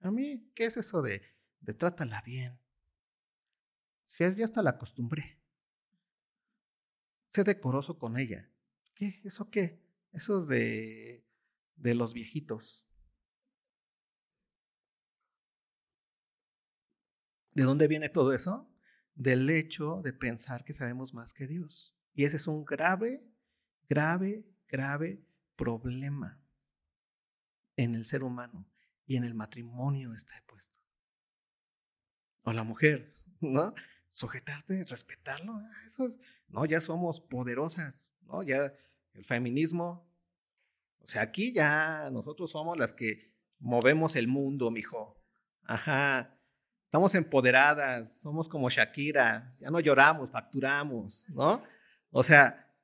[0.00, 1.22] A mí, ¿qué es eso de,
[1.60, 2.58] de trátala bien?
[4.12, 5.38] Si ya hasta la acostumbré.
[7.34, 8.48] Sé decoroso con ella.
[8.94, 9.20] ¿Qué?
[9.22, 9.80] ¿Eso qué?
[10.12, 11.28] Eso es de
[11.78, 12.84] de los viejitos.
[17.58, 18.70] ¿De dónde viene todo eso?
[19.16, 21.92] Del hecho de pensar que sabemos más que Dios.
[22.14, 23.20] Y ese es un grave,
[23.88, 25.24] grave, grave
[25.56, 26.40] problema
[27.74, 28.64] en el ser humano
[29.06, 30.72] y en el matrimonio está puesto.
[32.42, 33.74] O la mujer, ¿no?
[34.12, 36.16] Sujetarte, respetarlo, ah, eso es,
[36.46, 38.44] no, ya somos poderosas, ¿no?
[38.44, 38.72] Ya
[39.14, 40.08] el feminismo
[41.00, 45.20] o sea, aquí ya nosotros somos las que movemos el mundo, mijo.
[45.64, 46.37] Ajá.
[46.88, 51.62] Estamos empoderadas, somos como Shakira, ya no lloramos, facturamos, ¿no?
[52.10, 52.74] O sea,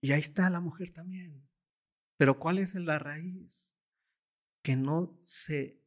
[0.00, 1.42] y ahí está la mujer también.
[2.16, 3.72] Pero ¿cuál es la raíz?
[4.62, 5.82] Que no se,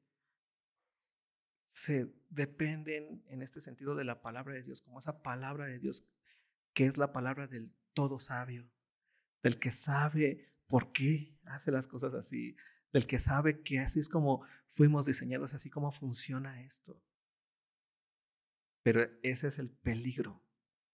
[1.71, 6.05] se dependen en este sentido de la palabra de Dios, como esa palabra de Dios,
[6.73, 8.69] que es la palabra del todo sabio
[9.41, 12.55] del que sabe por qué hace las cosas así,
[12.95, 16.97] del que sabe que así es como fuimos diseñados, así como funciona esto.
[18.83, 20.41] Pero ese es el peligro,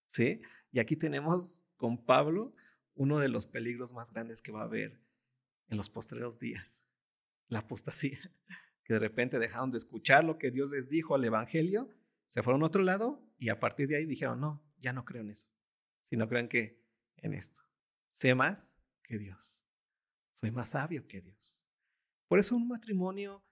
[0.10, 0.42] ¿sí?
[0.72, 2.56] Y aquí tenemos con Pablo
[2.96, 5.00] uno de los peligros más grandes que va a haber
[5.68, 6.76] en los postreros días,
[7.50, 8.20] la apostasía,
[8.84, 11.88] que de repente dejaron de escuchar lo que Dios les dijo al Evangelio,
[12.26, 15.22] se fueron a otro lado y a partir de ahí dijeron, no, ya no creo
[15.22, 15.48] en eso,
[16.10, 16.82] sino creen que
[17.18, 17.62] en esto.
[18.10, 19.62] Sé más que Dios,
[20.40, 21.61] soy más sabio que Dios.
[22.32, 23.44] Por eso un matrimonio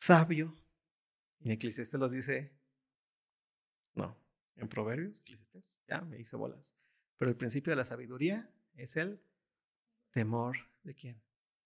[0.00, 0.52] sabio,
[1.38, 2.52] en Eclesiastes lo dice,
[3.94, 4.18] no,
[4.56, 6.74] en Proverbios, Eclesiastes, ya me hice bolas.
[7.16, 9.22] Pero el principio de la sabiduría es el
[10.10, 11.22] temor de quién?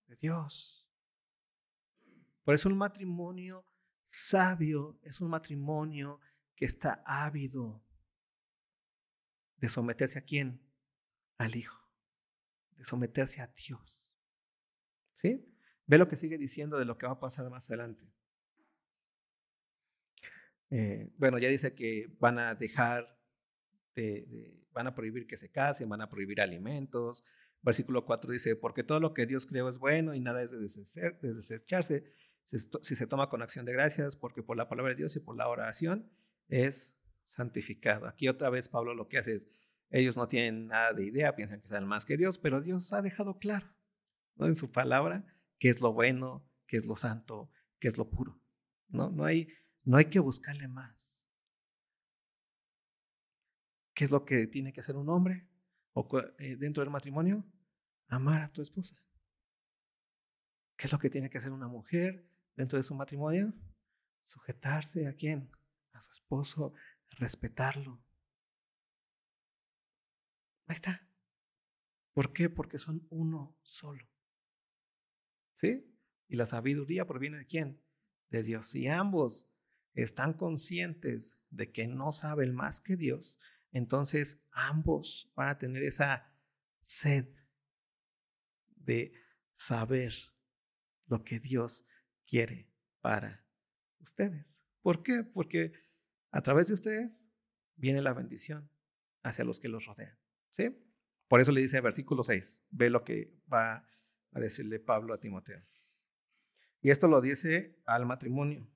[0.08, 0.86] De Dios.
[2.44, 3.64] Por eso un matrimonio
[4.06, 6.20] sabio es un matrimonio
[6.54, 7.82] que está ávido
[9.56, 10.60] de someterse a quién?
[11.38, 11.80] Al Hijo.
[12.76, 14.06] De someterse a Dios.
[15.14, 15.49] ¿Sí?
[15.90, 18.06] Ve lo que sigue diciendo de lo que va a pasar más adelante.
[20.70, 23.18] Eh, bueno, ya dice que van a dejar,
[24.70, 27.24] van a prohibir que se casen, van a prohibir alimentos.
[27.62, 30.60] Versículo 4 dice, porque todo lo que Dios creó es bueno y nada es de,
[31.22, 32.04] desecharse
[32.44, 35.36] si se toma con acción de gracias, porque por la palabra de Dios y por
[35.36, 36.08] la oración
[36.46, 38.06] es santificado.
[38.06, 39.50] Aquí otra vez Pablo lo que hace es,
[39.90, 43.02] ellos no tienen nada de idea, piensan que saben más que Dios, pero Dios ha
[43.02, 43.66] dejado claro
[44.38, 45.26] en su palabra
[45.60, 48.40] qué es lo bueno, qué es lo santo, qué es lo puro.
[48.88, 49.46] No, no, hay,
[49.84, 51.14] no hay que buscarle más.
[53.94, 55.46] ¿Qué es lo que tiene que hacer un hombre
[55.92, 57.44] o eh, dentro del matrimonio?
[58.08, 58.96] Amar a tu esposa.
[60.76, 63.52] ¿Qué es lo que tiene que hacer una mujer dentro de su matrimonio?
[64.24, 65.50] Sujetarse a quién?
[65.92, 66.72] A su esposo,
[67.10, 68.02] respetarlo.
[70.66, 71.06] Ahí está.
[72.14, 72.48] ¿Por qué?
[72.48, 74.10] Porque son uno solo.
[75.60, 75.86] ¿Sí?
[76.28, 77.82] Y la sabiduría proviene de quién?
[78.30, 78.70] De Dios.
[78.70, 79.48] Si ambos
[79.94, 83.36] están conscientes de que no saben más que Dios,
[83.72, 86.32] entonces ambos van a tener esa
[86.80, 87.28] sed
[88.76, 89.12] de
[89.54, 90.14] saber
[91.06, 91.84] lo que Dios
[92.26, 92.70] quiere
[93.00, 93.44] para
[93.98, 94.46] ustedes.
[94.80, 95.24] ¿Por qué?
[95.24, 95.72] Porque
[96.30, 97.26] a través de ustedes
[97.76, 98.70] viene la bendición
[99.22, 100.16] hacia los que los rodean.
[100.50, 100.76] ¿Sí?
[101.28, 103.86] Por eso le dice el versículo 6, ve lo que va
[104.32, 105.62] a decirle Pablo a Timoteo.
[106.80, 108.66] Y esto lo dice al matrimonio.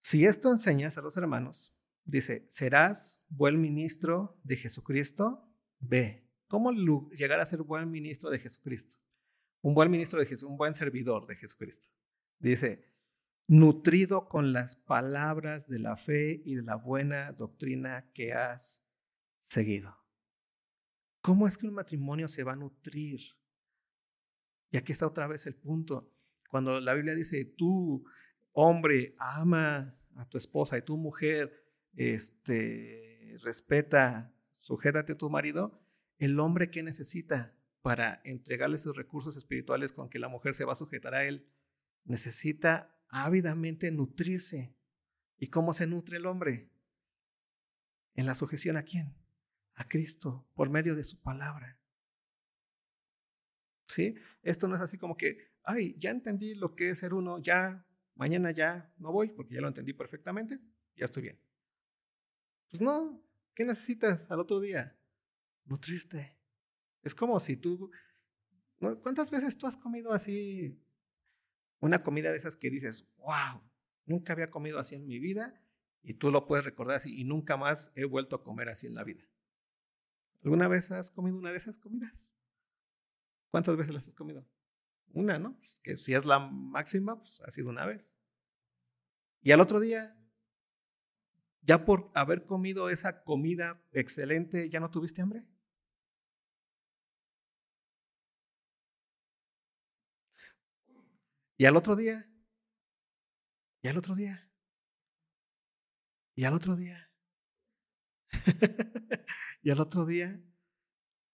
[0.00, 6.26] Si esto enseñas a los hermanos, dice, serás buen ministro de Jesucristo, ve.
[6.48, 8.96] ¿Cómo llegar a ser buen ministro de Jesucristo?
[9.62, 11.86] Un buen ministro de Jesús, un buen servidor de Jesucristo.
[12.38, 12.84] Dice,
[13.46, 18.80] nutrido con las palabras de la fe y de la buena doctrina que has
[19.44, 19.99] seguido.
[21.20, 23.20] ¿Cómo es que un matrimonio se va a nutrir?
[24.70, 26.12] Y aquí está otra vez el punto.
[26.48, 28.04] Cuando la Biblia dice, tú,
[28.52, 35.80] hombre, ama a tu esposa y tu mujer, este, respeta, sujétate a tu marido,
[36.18, 40.72] el hombre que necesita para entregarle sus recursos espirituales con que la mujer se va
[40.72, 41.48] a sujetar a él,
[42.04, 44.74] necesita ávidamente nutrirse.
[45.38, 46.70] ¿Y cómo se nutre el hombre?
[48.14, 49.14] En la sujeción a quién?
[49.74, 51.78] A Cristo, por medio de su palabra.
[53.88, 54.14] ¿Sí?
[54.42, 57.84] Esto no es así como que, ay, ya entendí lo que es ser uno, ya,
[58.14, 60.60] mañana ya no voy porque ya lo entendí perfectamente,
[60.96, 61.40] ya estoy bien.
[62.70, 63.20] Pues no,
[63.54, 64.96] ¿qué necesitas al otro día?
[65.64, 66.36] Nutrirte.
[67.02, 67.90] Es como si tú,
[68.78, 70.78] ¿cuántas veces tú has comido así
[71.80, 73.62] una comida de esas que dices, wow,
[74.04, 75.60] nunca había comido así en mi vida
[76.02, 78.94] y tú lo puedes recordar así y nunca más he vuelto a comer así en
[78.94, 79.24] la vida?
[80.42, 82.26] ¿Alguna vez has comido una de esas comidas?
[83.50, 84.46] ¿Cuántas veces las has comido?
[85.12, 85.56] Una, ¿no?
[85.56, 88.06] Pues, que si es la máxima, pues ha sido una vez.
[89.42, 90.16] Y al otro día,
[91.62, 95.46] ya por haber comido esa comida excelente, ¿ya no tuviste hambre?
[101.56, 102.26] Y al otro día,
[103.82, 104.50] y al otro día,
[106.34, 107.10] y al otro día,
[109.62, 110.40] y al otro día,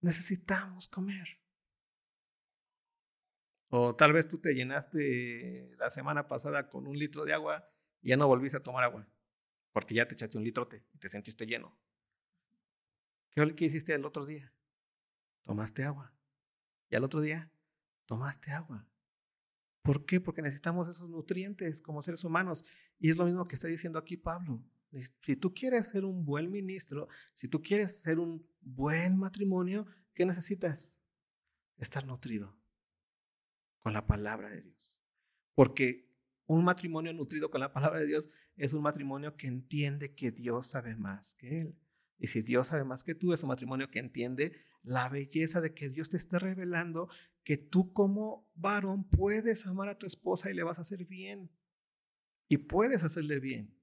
[0.00, 1.40] necesitamos comer.
[3.68, 7.68] O tal vez tú te llenaste la semana pasada con un litro de agua
[8.00, 9.08] y ya no volviste a tomar agua,
[9.72, 11.76] porque ya te echaste un litrote y te sentiste lleno.
[13.30, 14.52] ¿Qué, ¿Qué hiciste el otro día?
[15.42, 16.12] Tomaste agua.
[16.88, 17.50] Y al otro día,
[18.06, 18.86] tomaste agua.
[19.82, 20.20] ¿Por qué?
[20.20, 22.64] Porque necesitamos esos nutrientes como seres humanos.
[22.98, 24.64] Y es lo mismo que está diciendo aquí Pablo.
[25.22, 30.24] Si tú quieres ser un buen ministro, si tú quieres ser un buen matrimonio, ¿qué
[30.24, 30.94] necesitas?
[31.76, 32.56] Estar nutrido
[33.80, 34.96] con la palabra de Dios.
[35.54, 36.06] Porque
[36.46, 40.68] Un matrimonio nutrido con la palabra de Dios es un matrimonio que entiende que Dios
[40.68, 41.76] sabe más que él.
[42.18, 45.74] Y si Dios sabe más que tú, es un matrimonio que entiende la belleza de
[45.74, 47.08] que Dios te esté revelando
[47.42, 51.50] que tú como varón puedes amar a tu esposa y le vas a hacer bien.
[52.48, 53.75] Y puedes hacerle bien.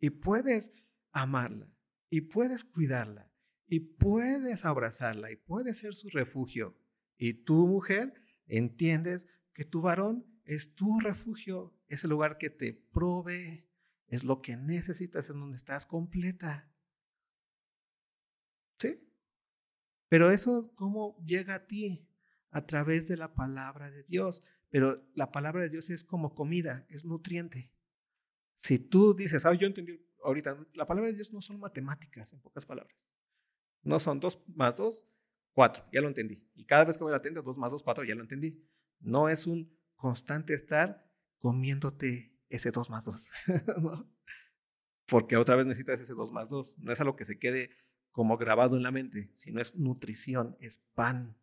[0.00, 0.72] Y puedes
[1.12, 1.68] amarla.
[2.08, 3.30] Y puedes cuidarla.
[3.66, 5.30] Y puedes abrazarla.
[5.30, 6.76] Y puedes ser su refugio.
[7.16, 8.14] Y tú, mujer,
[8.46, 11.76] entiendes que tu varón es tu refugio.
[11.86, 13.66] Es el lugar que te provee.
[14.06, 16.68] Es lo que necesitas en donde estás completa.
[18.78, 18.98] ¿Sí?
[20.08, 22.08] Pero eso, ¿cómo llega a ti?
[22.50, 24.42] A través de la palabra de Dios.
[24.70, 27.70] Pero la palabra de Dios es como comida, es nutriente.
[28.60, 32.40] Si tú dices, ah, yo entendí ahorita, la palabra de Dios no son matemáticas, en
[32.40, 32.96] pocas palabras.
[33.82, 35.08] No son dos más dos,
[35.52, 36.46] cuatro, ya lo entendí.
[36.54, 38.62] Y cada vez que voy a la tienda, dos más dos, cuatro, ya lo entendí.
[39.00, 41.06] No es un constante estar
[41.38, 43.28] comiéndote ese dos más dos.
[45.06, 46.78] Porque otra vez necesitas ese dos más dos.
[46.78, 47.70] No es algo que se quede
[48.10, 51.36] como grabado en la mente, sino es nutrición, es pan,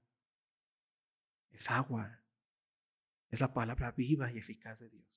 [1.49, 2.21] es agua,
[3.29, 5.16] es la palabra viva y eficaz de Dios.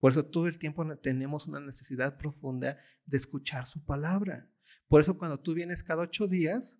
[0.00, 4.48] Por eso todo el tiempo tenemos una necesidad profunda de escuchar su palabra.
[4.88, 6.78] Por eso cuando tú vienes cada ocho días,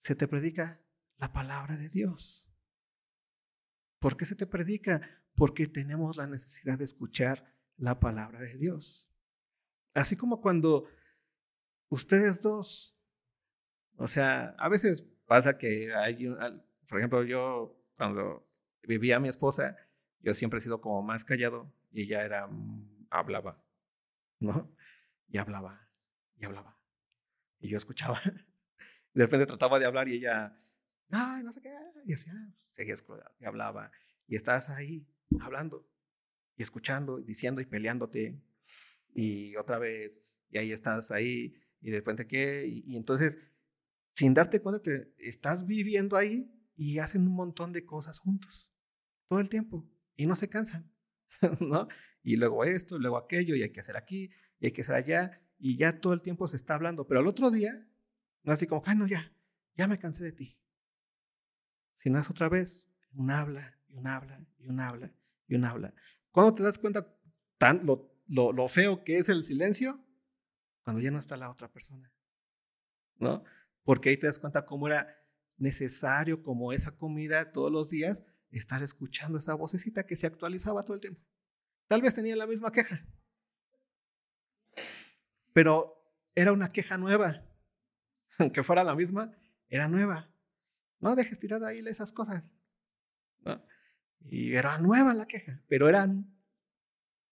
[0.00, 0.80] se te predica
[1.16, 2.46] la palabra de Dios.
[3.98, 5.00] ¿Por qué se te predica?
[5.34, 9.08] Porque tenemos la necesidad de escuchar la palabra de Dios.
[9.94, 10.88] Así como cuando
[11.88, 12.98] ustedes dos,
[13.96, 16.28] o sea, a veces pasa que hay,
[16.88, 18.48] por ejemplo, yo cuando
[18.82, 19.76] vivía mi esposa,
[20.20, 23.62] yo siempre he sido como más callado y ella era, mm, hablaba,
[24.40, 24.74] ¿no?
[25.28, 25.88] Y hablaba,
[26.36, 26.78] y hablaba.
[27.60, 28.20] Y yo escuchaba.
[29.14, 30.58] De repente trataba de hablar y ella,
[31.10, 31.74] ay, no sé qué,
[32.06, 32.96] y así, ah, seguía
[33.38, 33.90] y hablaba.
[34.26, 35.06] Y estás ahí
[35.40, 35.86] hablando
[36.56, 38.40] y escuchando, y diciendo y peleándote.
[39.14, 43.38] Y otra vez, y ahí estás ahí y de repente qué, y, entonces,
[44.14, 48.72] sin darte cuenta, te estás viviendo ahí y hacen un montón de cosas juntos,
[49.28, 49.84] todo el tiempo,
[50.16, 50.91] y no se cansan,
[51.60, 51.88] ¿no?
[52.22, 55.40] Y luego esto, luego aquello, y hay que hacer aquí, y hay que hacer allá,
[55.58, 57.86] y ya todo el tiempo se está hablando, pero al otro día,
[58.42, 59.32] no así como, ah, no, ya,
[59.76, 60.58] ya me cansé de ti.
[61.98, 65.12] Si no es otra vez, un habla, y un habla, y un habla,
[65.46, 65.94] y un habla.
[66.30, 67.06] ¿Cuándo te das cuenta
[67.58, 70.04] tan, lo, lo, lo feo que es el silencio?
[70.82, 72.12] cuando ya no está la otra persona.
[73.18, 73.44] ¿No?
[73.84, 75.16] Porque ahí te das cuenta cómo era
[75.56, 78.22] necesario, como esa comida todos los días,
[78.58, 81.20] estar escuchando esa vocecita que se actualizaba todo el tiempo.
[81.88, 83.04] Tal vez tenía la misma queja,
[85.52, 86.02] pero
[86.34, 87.44] era una queja nueva.
[88.38, 89.36] Aunque fuera la misma,
[89.68, 90.30] era nueva.
[91.00, 92.44] No dejes tirada ahí esas cosas.
[93.40, 93.62] ¿no?
[94.20, 96.32] Y era nueva la queja, pero eran,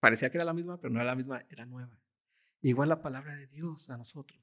[0.00, 1.96] parecía que era la misma, pero no era la misma, era nueva.
[2.62, 4.40] Igual la palabra de Dios a nosotros.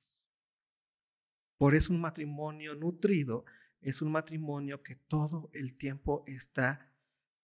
[1.58, 3.46] Por eso un matrimonio nutrido
[3.82, 6.92] es un matrimonio que todo el tiempo está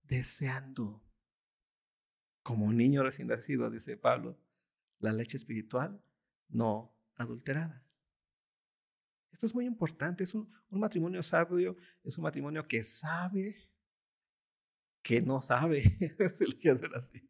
[0.04, 1.04] deseando.
[2.42, 4.38] Como un niño recién nacido, dice Pablo,
[5.00, 6.04] la leche espiritual
[6.50, 7.86] no adulterada.
[9.32, 10.24] Esto es muy importante.
[10.24, 13.74] Es un, un matrimonio sabio, es un matrimonio que sabe
[15.04, 15.84] que no sabe,
[16.96, 17.30] así.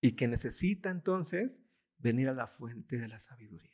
[0.00, 1.58] Y que necesita entonces
[1.98, 3.72] venir a la fuente de la sabiduría.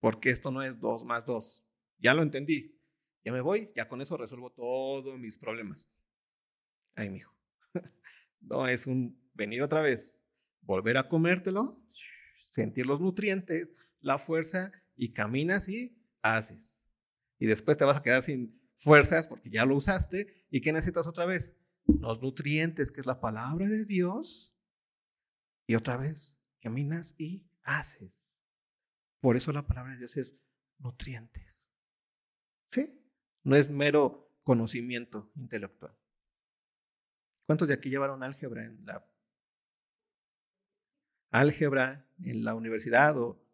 [0.00, 1.61] Porque esto no es dos más dos.
[2.02, 2.78] Ya lo entendí.
[3.24, 5.88] Ya me voy, ya con eso resuelvo todos mis problemas.
[6.94, 7.32] Ay, mijo.
[8.40, 10.12] No es un venir otra vez,
[10.62, 11.80] volver a comértelo,
[12.50, 16.76] sentir los nutrientes, la fuerza y caminas y haces.
[17.38, 20.46] Y después te vas a quedar sin fuerzas porque ya lo usaste.
[20.50, 21.54] ¿Y qué necesitas otra vez?
[21.86, 24.52] Los nutrientes, que es la palabra de Dios,
[25.66, 28.12] y otra vez, caminas y haces.
[29.20, 30.36] Por eso la palabra de Dios es
[30.78, 31.61] nutrientes.
[32.72, 32.98] ¿Sí?
[33.44, 35.94] No es mero conocimiento intelectual.
[37.46, 39.04] ¿Cuántos de aquí llevaron álgebra en la
[41.30, 43.44] álgebra en la universidad o,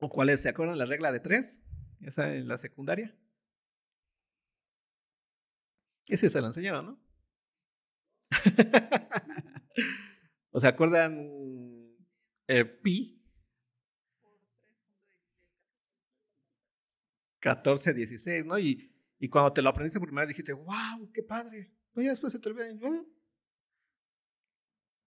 [0.00, 0.40] o cuál es?
[0.42, 1.62] ¿Se acuerdan la regla de tres?
[2.00, 3.14] Esa en la secundaria.
[6.06, 7.00] Ese se la enseñaron, ¿no?
[10.50, 11.28] ¿O se acuerdan
[12.46, 13.17] eh, pi?
[17.40, 18.58] 14, 16, ¿no?
[18.58, 21.72] Y, y cuando te lo aprendiste por primera vez dijiste, wow, qué padre.
[21.94, 22.66] No, ya después se te olvida.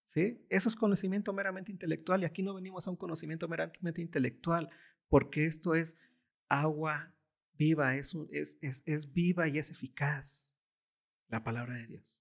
[0.07, 0.45] ¿Sí?
[0.49, 4.69] Eso es conocimiento meramente intelectual y aquí no venimos a un conocimiento meramente intelectual
[5.07, 5.95] porque esto es
[6.49, 7.15] agua
[7.53, 10.45] viva, es, es, es, es viva y es eficaz
[11.29, 12.19] la palabra de Dios.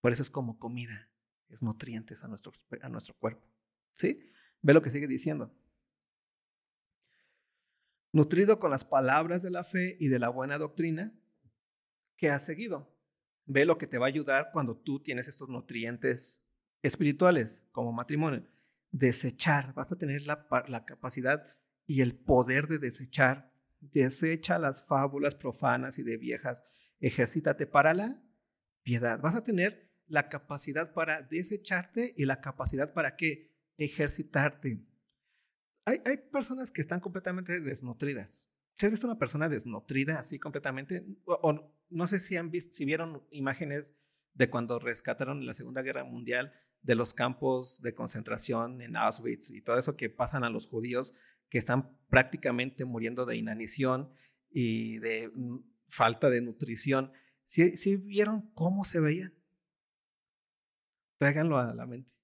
[0.00, 1.10] Por eso es como comida,
[1.48, 3.44] es nutrientes a nuestro, a nuestro cuerpo.
[3.94, 4.20] ¿Sí?
[4.62, 5.52] Ve lo que sigue diciendo.
[8.16, 11.12] Nutrido con las palabras de la fe y de la buena doctrina
[12.16, 12.90] que has seguido.
[13.44, 16.34] Ve lo que te va a ayudar cuando tú tienes estos nutrientes
[16.80, 18.42] espirituales como matrimonio.
[18.90, 20.46] Desechar, vas a tener la,
[20.86, 21.46] capacidad
[21.84, 23.52] y el poder de desechar.
[23.80, 26.64] Desecha las fábulas profanas y de viejas.
[27.00, 28.22] Ejercítate para la
[28.82, 29.20] piedad.
[29.20, 33.52] Vas a tener la capacidad para desecharte y la capacidad para qué?
[33.76, 34.86] Ejercitarte.
[35.86, 38.46] Hay, hay personas que están completamente desnutridas.
[38.76, 41.06] ¿Se has visto una persona desnutrida así completamente?
[41.24, 43.94] O, no sé si han visto, si vieron imágenes
[44.34, 49.62] de cuando rescataron la Segunda Guerra Mundial de los campos de concentración en Auschwitz y
[49.62, 51.14] todo eso que pasan a los judíos
[51.48, 54.12] que están prácticamente muriendo de inanición
[54.50, 55.58] y de mm,
[55.88, 57.12] falta de nutrición.
[57.44, 59.32] ¿Sí, vieron cómo se veían?
[61.18, 62.15] Tráiganlo a la mente.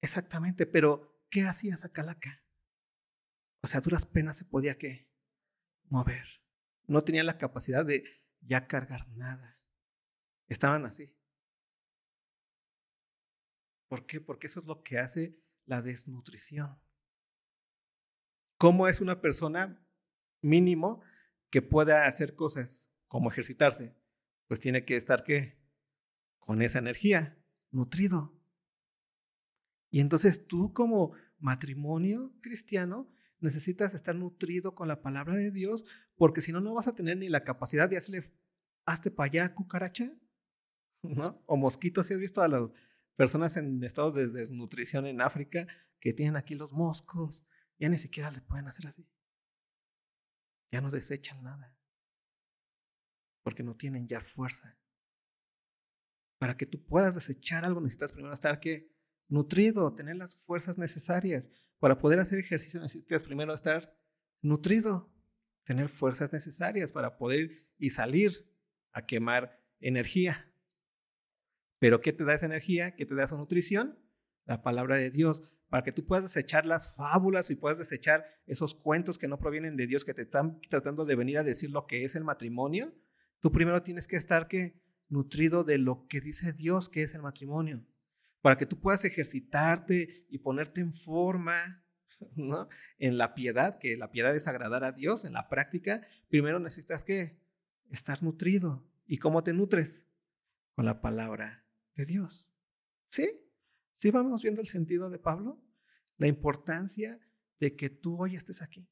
[0.00, 2.42] Exactamente, pero ¿qué hacía esa calaca?
[3.62, 5.10] O sea, a duras penas se podía que
[5.84, 6.26] mover.
[6.86, 8.04] No tenía la capacidad de
[8.40, 9.60] ya cargar nada.
[10.46, 11.14] Estaban así.
[13.88, 14.20] ¿Por qué?
[14.20, 16.78] Porque eso es lo que hace la desnutrición.
[18.58, 19.84] ¿Cómo es una persona
[20.40, 21.02] mínimo
[21.50, 23.94] que pueda hacer cosas como ejercitarse,
[24.46, 25.58] pues tiene que estar ¿qué?
[26.38, 27.38] con esa energía,
[27.70, 28.37] nutrido.
[29.90, 33.08] Y entonces tú como matrimonio cristiano
[33.40, 35.84] necesitas estar nutrido con la palabra de Dios,
[36.16, 38.32] porque si no, no vas a tener ni la capacidad de hacerle,
[38.84, 40.12] hazte para allá, cucaracha,
[41.02, 41.42] ¿no?
[41.46, 42.72] O mosquitos, si has visto a las
[43.16, 45.66] personas en estado de desnutrición en África
[46.00, 47.44] que tienen aquí los moscos,
[47.78, 49.06] ya ni siquiera le pueden hacer así.
[50.70, 51.74] Ya no desechan nada.
[53.42, 54.76] Porque no tienen ya fuerza.
[56.38, 58.92] Para que tú puedas desechar algo necesitas primero estar que
[59.28, 61.44] nutrido, tener las fuerzas necesarias.
[61.78, 63.96] Para poder hacer ejercicio necesitas primero estar
[64.42, 65.12] nutrido,
[65.64, 68.32] tener fuerzas necesarias para poder y salir
[68.92, 70.50] a quemar energía.
[71.78, 72.96] Pero ¿qué te da esa energía?
[72.96, 73.98] ¿Qué te da esa nutrición?
[74.44, 78.74] La palabra de Dios para que tú puedas desechar las fábulas y puedas desechar esos
[78.74, 81.86] cuentos que no provienen de Dios, que te están tratando de venir a decir lo
[81.86, 82.94] que es el matrimonio,
[83.40, 87.22] tú primero tienes que estar que nutrido de lo que dice Dios que es el
[87.22, 87.84] matrimonio,
[88.40, 91.84] para que tú puedas ejercitarte y ponerte en forma,
[92.36, 92.68] ¿no?
[92.98, 97.04] En la piedad, que la piedad es agradar a Dios, en la práctica, primero necesitas
[97.04, 97.38] que
[97.90, 98.84] estar nutrido.
[99.06, 100.02] ¿Y cómo te nutres?
[100.74, 101.64] Con la palabra
[101.94, 102.52] de Dios.
[103.08, 103.40] ¿Sí?
[103.94, 105.60] ¿Sí vamos viendo el sentido de Pablo?
[106.18, 107.18] La importancia
[107.58, 108.88] de que tú hoy estés aquí.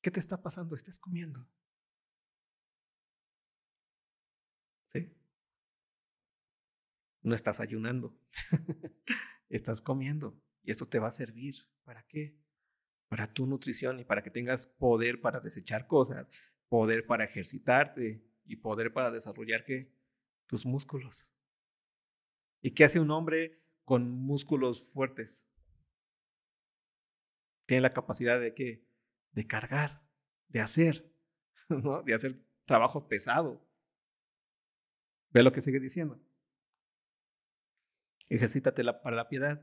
[0.00, 0.74] ¿Qué te está pasando?
[0.74, 1.48] Estás comiendo.
[4.92, 5.12] ¿Sí?
[7.26, 8.16] No estás ayunando.
[9.48, 10.40] estás comiendo.
[10.62, 11.56] Y esto te va a servir.
[11.82, 12.38] ¿Para qué?
[13.08, 16.28] Para tu nutrición y para que tengas poder para desechar cosas,
[16.68, 19.92] poder para ejercitarte y poder para desarrollar ¿qué?
[20.46, 21.28] tus músculos.
[22.62, 25.44] ¿Y qué hace un hombre con músculos fuertes?
[27.66, 28.86] Tiene la capacidad de qué?
[29.32, 30.00] De cargar,
[30.46, 31.12] de hacer,
[31.68, 32.04] ¿no?
[32.04, 33.68] De hacer trabajo pesado.
[35.32, 36.24] Ve lo que sigue diciendo.
[38.28, 39.62] Ejercítate para la piedad.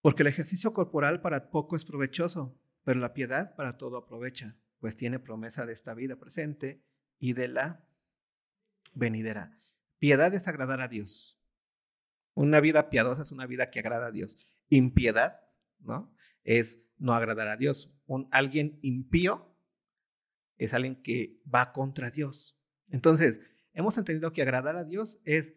[0.00, 4.96] Porque el ejercicio corporal para poco es provechoso, pero la piedad para todo aprovecha, pues
[4.96, 6.82] tiene promesa de esta vida presente
[7.18, 7.84] y de la
[8.94, 9.58] venidera.
[9.98, 11.40] Piedad es agradar a Dios.
[12.34, 14.38] Una vida piadosa es una vida que agrada a Dios.
[14.68, 15.40] Impiedad,
[15.80, 16.14] ¿no?
[16.44, 17.90] Es no agradar a Dios.
[18.06, 19.56] Un, alguien impío
[20.58, 22.58] es alguien que va contra Dios.
[22.88, 23.40] Entonces,
[23.72, 25.54] hemos entendido que agradar a Dios es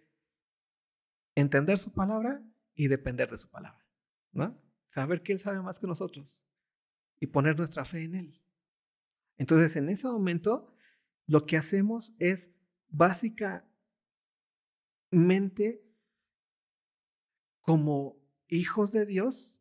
[1.39, 2.43] entender su palabra
[2.75, 3.85] y depender de su palabra,
[4.31, 4.59] ¿no?
[4.89, 6.43] Saber que Él sabe más que nosotros
[7.19, 8.41] y poner nuestra fe en Él.
[9.37, 10.73] Entonces, en ese momento,
[11.27, 12.49] lo que hacemos es
[12.87, 13.69] básicamente
[17.61, 18.17] como
[18.47, 19.55] hijos de Dios,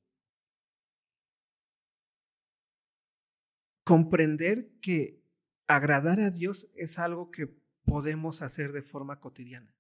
[3.85, 5.23] comprender que
[5.67, 7.55] agradar a Dios es algo que
[7.85, 9.78] podemos hacer de forma cotidiana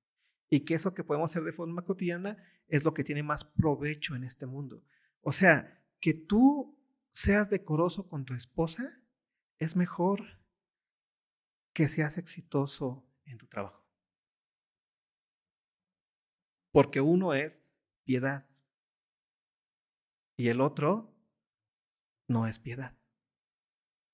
[0.50, 2.36] y que eso que podemos hacer de forma cotidiana
[2.68, 4.82] es lo que tiene más provecho en este mundo.
[5.20, 6.78] O sea, que tú
[7.10, 9.02] seas decoroso con tu esposa
[9.58, 10.40] es mejor
[11.72, 13.84] que seas exitoso en tu trabajo.
[16.70, 17.62] Porque uno es
[18.04, 18.46] piedad.
[20.36, 21.12] Y el otro
[22.28, 22.96] no es piedad.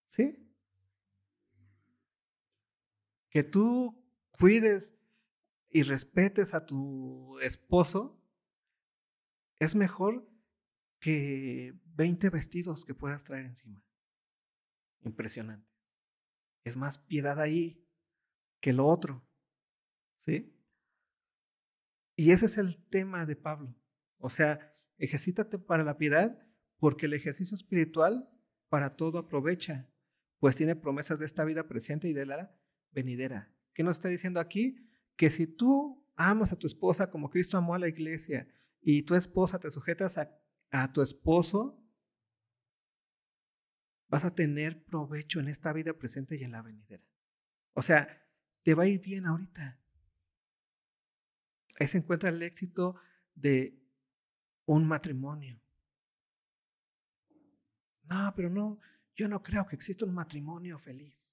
[0.07, 0.49] ¿Sí?
[3.29, 4.95] Que tú cuides
[5.75, 8.17] y respetes a tu esposo,
[9.59, 10.25] es mejor
[11.01, 13.85] que 20 vestidos que puedas traer encima.
[15.03, 15.69] Impresionante.
[16.63, 17.85] Es más piedad ahí
[18.61, 19.27] que lo otro.
[20.19, 20.57] ¿Sí?
[22.15, 23.75] Y ese es el tema de Pablo.
[24.19, 26.39] O sea, ejercítate para la piedad
[26.79, 28.31] porque el ejercicio espiritual
[28.69, 29.91] para todo aprovecha,
[30.39, 32.57] pues tiene promesas de esta vida presente y de la
[32.93, 33.53] venidera.
[33.75, 34.94] ¿Qué nos está diciendo aquí?
[35.17, 38.49] Que si tú amas a tu esposa como Cristo amó a la iglesia
[38.81, 40.31] y tu esposa te sujetas a,
[40.71, 41.81] a tu esposo,
[44.09, 47.05] vas a tener provecho en esta vida presente y en la venidera.
[47.73, 48.25] O sea,
[48.63, 49.79] te va a ir bien ahorita.
[51.79, 52.97] Ahí se encuentra el éxito
[53.35, 53.77] de
[54.67, 55.61] un matrimonio.
[58.05, 58.79] No, pero no,
[59.17, 61.24] yo no creo que exista un matrimonio feliz.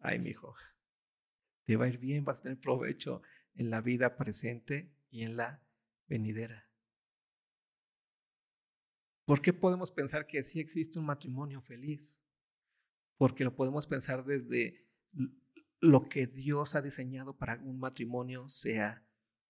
[0.00, 0.54] Ay, mi hijo,
[1.64, 3.22] te va a ir bien, vas a tener provecho
[3.54, 5.62] en la vida presente y en la
[6.08, 6.68] venidera.
[9.24, 12.16] ¿Por qué podemos pensar que sí existe un matrimonio feliz?
[13.16, 14.88] Porque lo podemos pensar desde
[15.80, 19.04] lo que Dios ha diseñado para un matrimonio sea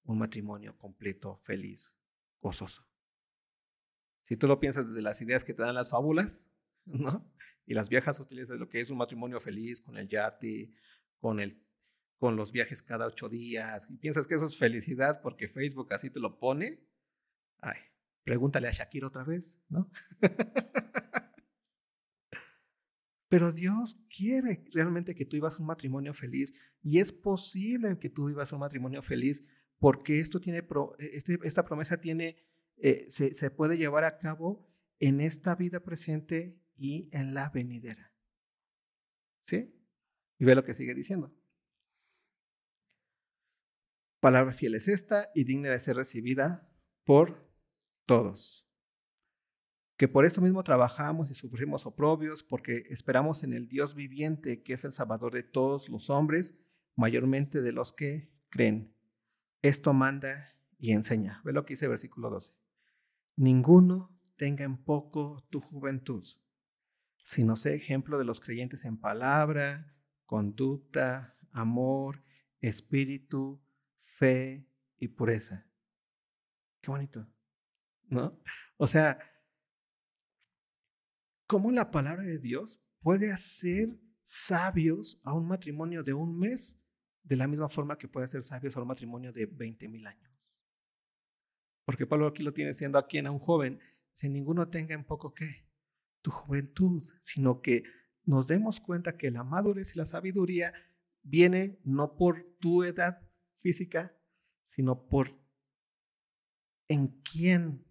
[0.05, 1.95] un matrimonio completo, feliz,
[2.41, 2.87] gozoso.
[4.25, 6.45] Si tú lo piensas desde las ideas que te dan las fábulas,
[6.85, 7.27] ¿no?
[7.71, 10.73] Y las viejas utilizan lo que es un matrimonio feliz con el yate,
[11.21, 11.63] con, el,
[12.19, 16.11] con los viajes cada ocho días, y piensas que eso es felicidad porque Facebook así
[16.11, 16.81] te lo pone,
[17.61, 17.79] ay,
[18.25, 19.89] pregúntale a Shakira otra vez, ¿no?
[23.29, 26.53] Pero Dios quiere realmente que tú vivas un matrimonio feliz
[26.83, 29.45] y es posible que tú vivas un matrimonio feliz
[29.79, 30.67] porque esto tiene,
[30.99, 32.37] este, esta promesa tiene,
[32.79, 34.69] eh, se, se puede llevar a cabo
[34.99, 38.13] en esta vida presente y en la venidera.
[39.45, 39.73] ¿Sí?
[40.39, 41.33] Y ve lo que sigue diciendo.
[44.21, 46.69] Palabra fiel es esta y digna de ser recibida
[47.05, 47.49] por
[48.07, 48.71] todos
[50.01, 54.73] que por eso mismo trabajamos y sufrimos oprobios, porque esperamos en el Dios viviente, que
[54.73, 56.55] es el Salvador de todos los hombres,
[56.97, 58.97] mayormente de los que creen.
[59.61, 61.43] Esto manda y enseña.
[61.45, 62.55] Ve lo que dice el versículo 12.
[63.37, 66.25] Ninguno tenga en poco tu juventud,
[67.25, 69.95] sino sé ejemplo de los creyentes en palabra,
[70.27, 72.23] conducta, amor,
[72.61, 73.61] espíritu,
[74.05, 74.67] fe
[74.99, 75.67] y pureza.
[76.81, 77.27] Qué bonito,
[78.09, 78.39] ¿no?
[78.77, 79.19] O sea,
[81.47, 86.79] cómo la palabra de Dios puede hacer sabios a un matrimonio de un mes
[87.23, 90.31] de la misma forma que puede hacer sabios a un matrimonio de 20 mil años.
[91.85, 93.81] Porque Pablo aquí lo tiene diciendo a quien, a un joven,
[94.13, 95.67] si ninguno tenga en poco qué,
[96.23, 97.85] tu juventud, sino que
[98.25, 100.73] nos demos cuenta que la madurez y la sabiduría
[101.23, 103.21] viene no por tu edad
[103.59, 104.17] física,
[104.67, 105.39] sino por
[106.89, 107.85] en quién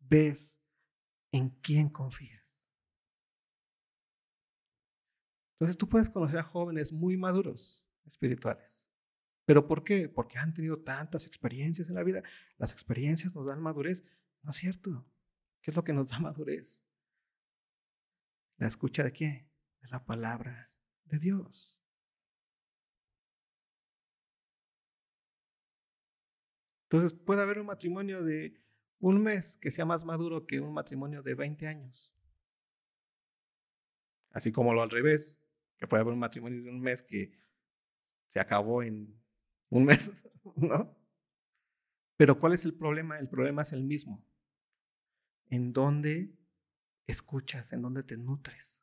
[0.00, 0.56] ves,
[1.32, 2.42] en quién confías.
[5.54, 8.84] Entonces tú puedes conocer a jóvenes muy maduros espirituales.
[9.44, 10.08] ¿Pero por qué?
[10.08, 12.22] Porque han tenido tantas experiencias en la vida.
[12.58, 14.02] Las experiencias nos dan madurez.
[14.42, 15.06] No es cierto.
[15.60, 16.81] ¿Qué es lo que nos da madurez?
[18.62, 19.50] ¿La escucha de qué?
[19.80, 20.70] De la palabra
[21.06, 21.82] de Dios.
[26.84, 28.62] Entonces puede haber un matrimonio de
[29.00, 32.14] un mes que sea más maduro que un matrimonio de 20 años.
[34.30, 35.36] Así como lo al revés
[35.76, 37.32] que puede haber un matrimonio de un mes que
[38.28, 39.20] se acabó en
[39.70, 40.08] un mes,
[40.54, 40.96] ¿no?
[42.16, 43.18] Pero ¿cuál es el problema?
[43.18, 44.24] El problema es el mismo.
[45.50, 46.41] ¿En dónde
[47.12, 47.72] escuchas?
[47.72, 48.82] ¿En dónde te nutres?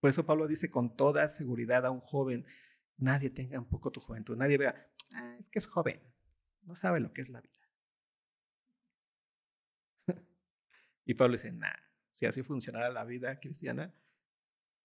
[0.00, 2.44] Por eso Pablo dice con toda seguridad a un joven,
[2.96, 6.02] nadie tenga un poco tu juventud, nadie vea, ah, es que es joven,
[6.62, 7.68] no sabe lo que es la vida.
[11.04, 11.76] y Pablo dice, nah,
[12.10, 13.94] si así funcionara la vida cristiana,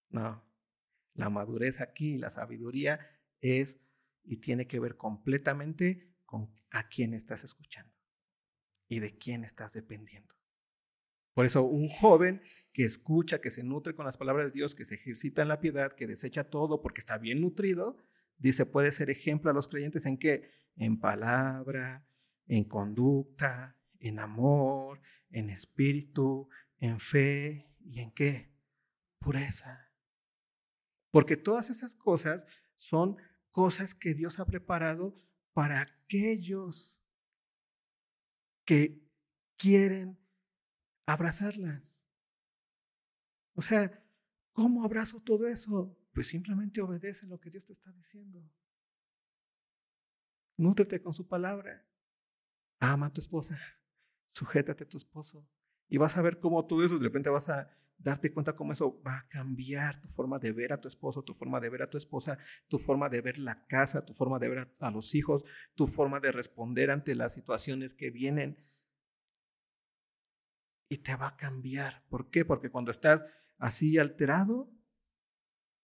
[0.09, 0.43] no,
[1.15, 2.99] la madurez aquí, la sabiduría
[3.41, 3.79] es
[4.23, 7.91] y tiene que ver completamente con a quién estás escuchando
[8.88, 10.36] y de quién estás dependiendo.
[11.38, 12.41] Por eso un joven
[12.73, 15.59] que escucha, que se nutre con las palabras de Dios, que se ejercita en la
[15.59, 17.95] piedad, que desecha todo porque está bien nutrido,
[18.39, 20.49] dice, puede ser ejemplo a los creyentes en qué?
[20.77, 22.07] En palabra,
[22.47, 28.51] en conducta, en amor, en espíritu, en fe y en qué?
[29.19, 29.91] Pureza.
[31.11, 33.15] Porque todas esas cosas son
[33.51, 35.21] cosas que Dios ha preparado
[35.53, 36.99] para aquellos
[38.65, 39.03] que
[39.55, 40.17] quieren
[41.08, 42.03] abrazarlas.
[43.55, 44.03] O sea,
[44.58, 45.95] ¿Cómo abrazo todo eso?
[46.16, 48.41] Pues simplemente obedece lo que Dios te está diciendo.
[50.58, 51.86] Nútrete con su palabra.
[52.80, 53.55] Ama a tu esposa.
[54.30, 55.47] Sujétate a tu esposo.
[55.88, 58.99] Y vas a ver cómo todo eso de repente vas a darte cuenta cómo eso
[59.03, 61.89] va a cambiar tu forma de ver a tu esposo, tu forma de ver a
[61.91, 65.45] tu esposa, tu forma de ver la casa, tu forma de ver a, los hijos,
[65.76, 68.58] tu forma de responder ante las situaciones que vienen.
[70.89, 72.03] Y te va a cambiar.
[72.09, 72.45] ¿Por qué?
[72.45, 73.21] Porque cuando estás
[73.57, 74.71] así alterado,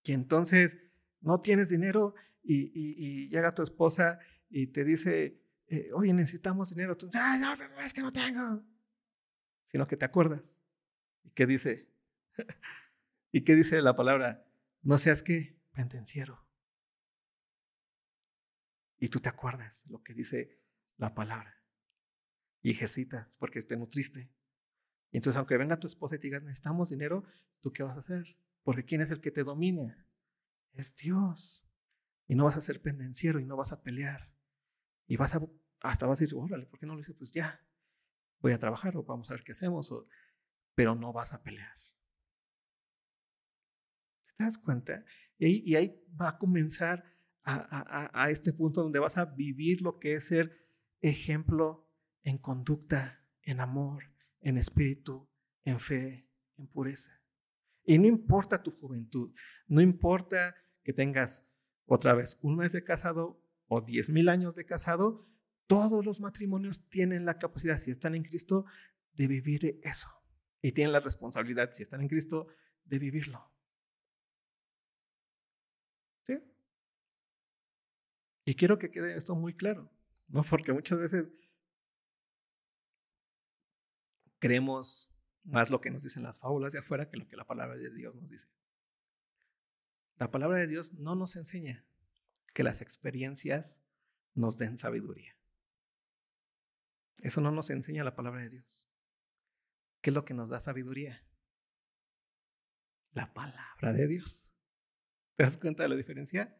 [0.03, 0.77] que entonces
[1.21, 6.97] no tienes dinero y, llega tu esposa y te dice, eh, oye, necesitamos dinero.
[6.97, 8.63] Tú, Ay, no, es que no tengo.
[9.67, 10.55] Sino que te acuerdas.
[11.23, 11.89] ¿Y qué dice?
[13.31, 14.45] ¿Y qué dice la palabra?
[14.81, 16.45] No seas que pendenciero.
[18.99, 20.61] Y tú te acuerdas lo que dice
[20.97, 21.61] la palabra.
[22.61, 24.29] Y ejercitas porque te nutriste.
[25.13, 27.23] Y entonces, aunque venga tu esposa y te diga, necesitamos dinero,
[27.61, 28.35] ¿tú qué vas a hacer?
[28.63, 30.07] Porque ¿quién es el que te domina?
[30.73, 31.63] Es Dios.
[32.27, 34.33] Y no vas a ser pendenciero y no vas a pelear.
[35.05, 35.47] Y vas a,
[35.81, 37.13] hasta vas a decir, órale, ¿por qué no lo hice?
[37.13, 37.63] Pues ya,
[38.39, 39.93] voy a trabajar o vamos a ver qué hacemos.
[40.73, 41.77] Pero no vas a pelear.
[44.35, 45.05] ¿Te das cuenta?
[45.37, 47.05] Y ahí, va a comenzar
[47.43, 50.57] a, este punto donde vas a vivir lo que es ser
[51.01, 51.87] ejemplo
[52.23, 54.12] en conducta, en amor,
[54.43, 55.27] en espíritu,
[55.63, 56.27] en fe,
[56.57, 57.11] en pureza.
[57.85, 59.33] Y no importa tu juventud,
[59.67, 61.45] no importa que tengas
[61.85, 65.27] otra vez un mes de casado o diez mil años de casado,
[65.67, 68.65] todos los matrimonios tienen la capacidad, si están en Cristo,
[69.13, 70.07] de vivir eso.
[70.61, 72.47] Y tienen la responsabilidad, si están en Cristo,
[72.85, 73.51] de vivirlo.
[76.25, 76.37] ¿Sí?
[78.45, 79.91] Y quiero que quede esto muy claro,
[80.27, 80.43] ¿no?
[80.43, 81.27] Porque muchas veces
[84.43, 85.09] creemos
[85.45, 87.89] más lo que nos dicen las fábulas de afuera que lo que la palabra de
[87.93, 88.49] Dios nos dice.
[90.17, 91.85] La palabra de Dios no nos enseña
[92.53, 93.79] que las experiencias
[94.33, 95.37] nos den sabiduría.
[97.21, 98.85] Eso no nos enseña la palabra de Dios.
[100.01, 101.25] ¿Qué es lo que nos da sabiduría?
[103.13, 104.45] La palabra de Dios.
[105.37, 106.53] ¿Te das cuenta de la diferencia?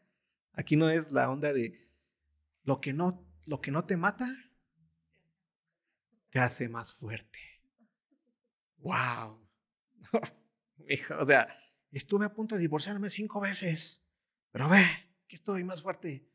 [0.54, 1.92] Aquí no es la onda de
[2.64, 4.34] lo que no, lo que no te mata,
[6.30, 7.53] te hace más fuerte.
[8.84, 9.40] ¡Wow!
[10.90, 11.48] Hijo, o sea,
[11.92, 14.04] estuve a punto de divorciarme cinco veces,
[14.52, 14.86] pero ve,
[15.28, 16.30] que estoy más fuerte.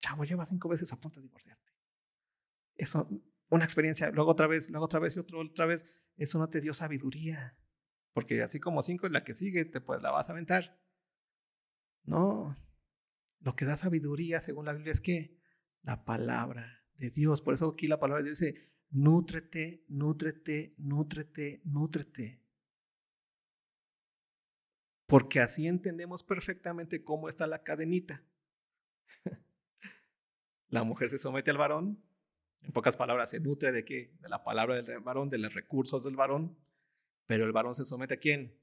[0.00, 1.70] Chavo, lleva cinco veces a punto de divorciarte.
[2.74, 3.06] Eso,
[3.50, 6.62] una experiencia, luego otra vez, luego otra vez y otra, otra vez, eso no te
[6.62, 7.56] dio sabiduría.
[8.14, 10.80] Porque así como cinco es la que sigue, te pues la vas a aventar.
[12.04, 12.56] No.
[13.40, 15.38] Lo que da sabiduría, según la Biblia, es que
[15.82, 17.42] la palabra de Dios.
[17.42, 22.40] Por eso aquí la palabra dice, nútrete, nútrete, nútrete, nútrete.
[25.06, 28.22] Porque así entendemos perfectamente cómo está la cadenita.
[30.68, 32.02] la mujer se somete al varón,
[32.62, 34.14] en pocas palabras, se nutre de qué?
[34.20, 36.56] De la palabra del varón, de los recursos del varón.
[37.26, 38.56] Pero el varón se somete a quién?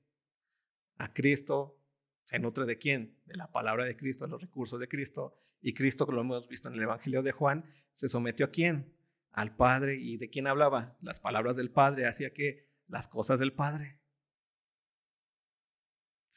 [0.97, 1.77] A Cristo.
[2.23, 3.17] ¿Se nutre de quién?
[3.25, 5.37] De la palabra de Cristo, de los recursos de Cristo.
[5.61, 8.93] Y Cristo, como lo hemos visto en el Evangelio de Juan, se sometió a quién?
[9.31, 9.95] Al Padre.
[9.95, 10.97] ¿Y de quién hablaba?
[11.01, 12.07] Las palabras del Padre.
[12.07, 13.99] Hacía que las cosas del Padre.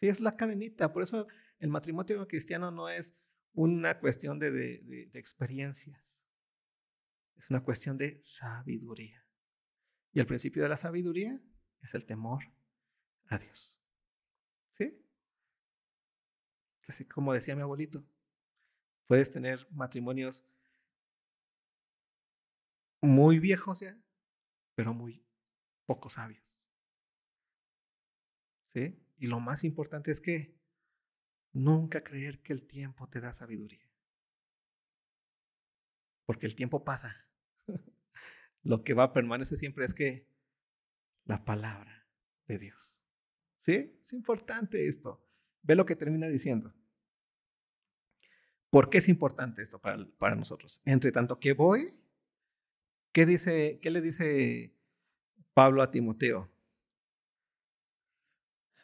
[0.00, 0.92] Sí, es la cadenita.
[0.92, 1.26] Por eso
[1.58, 3.14] el matrimonio cristiano no es
[3.54, 6.12] una cuestión de, de experiencias.
[7.36, 9.24] Es una cuestión de sabiduría.
[10.12, 11.40] Y el principio de la sabiduría
[11.80, 12.44] es el temor
[13.26, 13.78] a Dios.
[14.76, 15.02] ¿Sí?
[16.86, 18.04] Así como decía mi abuelito,
[19.06, 20.44] puedes tener matrimonios
[23.02, 23.98] muy viejos ya,
[24.74, 25.24] pero muy
[25.86, 26.60] poco sabios.
[28.72, 28.98] ¿Sí?
[29.18, 30.56] Y lo más importante es que
[31.52, 33.86] nunca creer que el tiempo te da sabiduría.
[36.24, 37.28] Porque el tiempo pasa.
[38.62, 40.26] lo que va a permanecer siempre es que
[41.24, 42.06] la palabra
[42.46, 43.00] de Dios.
[43.58, 43.98] ¿Sí?
[44.00, 45.24] Es importante esto.
[45.62, 46.74] Ve lo que termina diciendo.
[48.70, 50.80] ¿Por qué es importante esto para, para nosotros?
[50.84, 52.01] Entre tanto que voy,
[53.12, 54.74] ¿qué, dice, ¿qué le dice
[55.54, 56.50] Pablo a Timoteo?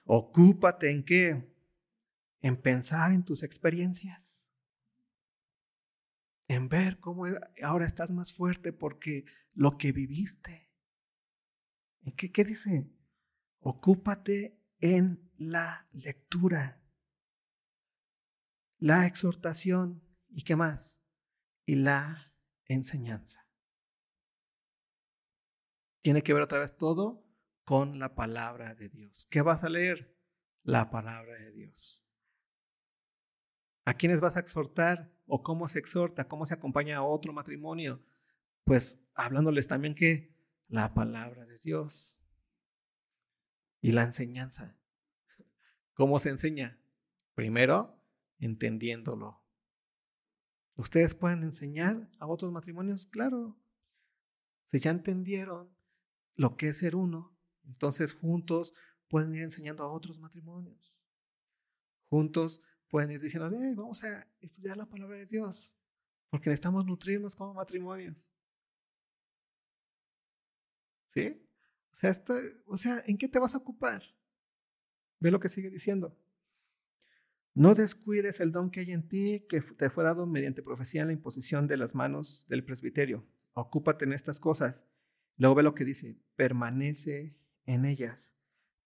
[0.05, 1.55] Ocúpate en qué?
[2.41, 4.43] En pensar en tus experiencias.
[6.47, 7.25] En ver cómo
[7.63, 10.71] ahora estás más fuerte porque lo que viviste.
[12.17, 12.91] ¿Qué, ¿Qué dice?
[13.61, 16.81] Ocúpate en la lectura,
[18.79, 20.97] la exhortación y qué más?
[21.67, 22.33] Y la
[22.65, 23.48] enseñanza.
[26.03, 27.25] Tiene que ver otra vez todo
[27.65, 29.27] con la palabra de Dios.
[29.31, 30.15] ¿Qué vas a leer?
[30.63, 32.05] La palabra de Dios.
[33.85, 35.11] ¿A quiénes vas a exhortar?
[35.27, 36.29] ¿O cómo se exhorta?
[36.29, 38.03] ¿Cómo se acompaña a otro matrimonio?
[38.65, 40.35] Pues hablándoles también que
[40.69, 42.19] la palabra de Dios
[43.81, 44.77] y la enseñanza.
[45.95, 46.79] ¿Cómo se enseña?
[47.35, 47.99] Primero,
[48.39, 49.43] entendiéndolo.
[50.77, 53.07] ¿Ustedes pueden enseñar a otros matrimonios?
[53.07, 53.59] Claro.
[54.65, 55.78] Si ya entendieron
[56.39, 57.37] lo que es ser uno,
[57.67, 58.73] entonces juntos
[59.09, 60.97] pueden ir enseñando a otros matrimonios.
[62.09, 65.75] Juntos pueden ir diciendo, vamos a estudiar la palabra de Dios,
[66.31, 68.27] porque necesitamos nutrirnos como matrimonios.
[71.13, 71.45] ¿Sí?
[71.93, 72.35] O sea, esto,
[72.67, 74.03] o sea, ¿en qué te vas a ocupar?
[75.19, 76.17] Ve lo que sigue diciendo.
[77.55, 81.09] No descuides el don que hay en ti, que te fue dado mediante profecía en
[81.09, 83.27] la imposición de las manos del presbiterio.
[83.55, 84.87] Ocúpate en estas cosas.
[85.39, 88.35] Luego ve lo que dice, permanece en ellas,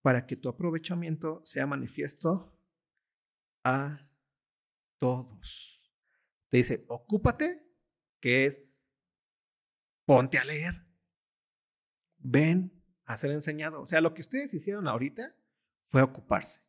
[0.02, 2.56] para que tu aprovechamiento sea manifiesto
[3.64, 4.08] a
[4.98, 5.80] todos.
[6.50, 7.66] Te dice, ocúpate,
[8.20, 8.62] que es
[10.04, 10.86] ponte a leer.
[12.18, 12.72] Ven
[13.04, 13.80] a ser enseñado.
[13.80, 15.34] O sea, lo que ustedes hicieron ahorita
[15.88, 16.60] fue ocuparse.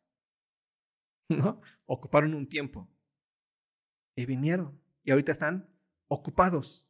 [1.28, 1.60] ¿no?
[1.86, 2.88] Ocuparon un tiempo
[4.16, 5.68] y vinieron y ahorita están
[6.08, 6.88] ocupados.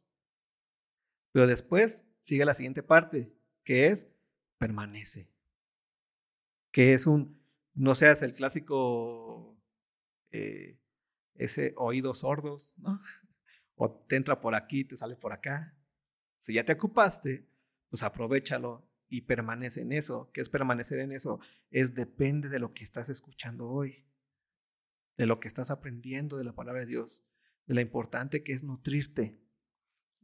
[1.31, 3.31] Pero después sigue la siguiente parte,
[3.63, 4.07] que es
[4.57, 5.29] permanece.
[6.71, 7.39] Que es un,
[7.73, 9.55] no seas el clásico,
[10.31, 10.77] eh,
[11.35, 13.01] ese oídos sordos, ¿no?
[13.77, 15.75] O te entra por aquí, te sale por acá.
[16.43, 17.45] Si ya te ocupaste,
[17.89, 20.31] pues aprovechalo y permanece en eso.
[20.33, 21.41] ¿Qué es permanecer en eso?
[21.71, 24.05] Es depende de lo que estás escuchando hoy
[25.17, 27.23] de lo que estás aprendiendo de la palabra de Dios,
[27.67, 29.39] de lo importante que es nutrirte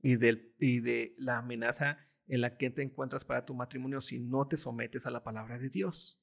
[0.02, 0.14] y,
[0.60, 1.98] y de la amenaza
[2.28, 5.58] en la que te encuentras para tu matrimonio si no te sometes a la palabra
[5.58, 6.20] de Dios.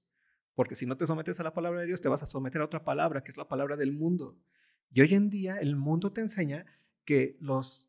[0.55, 2.65] Porque si no te sometes a la palabra de Dios, te vas a someter a
[2.65, 4.39] otra palabra, que es la palabra del mundo.
[4.91, 6.67] Y hoy en día el mundo te enseña
[7.05, 7.89] que los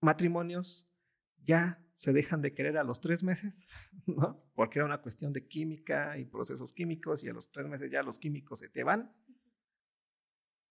[0.00, 0.88] matrimonios
[1.44, 3.66] ya se dejan de querer a los tres meses,
[4.06, 4.44] ¿no?
[4.54, 8.02] Porque era una cuestión de química y procesos químicos y a los tres meses ya
[8.02, 9.14] los químicos se te van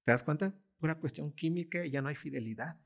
[0.05, 0.53] ¿Te das cuenta?
[0.77, 2.79] Pura cuestión química y ya no hay fidelidad.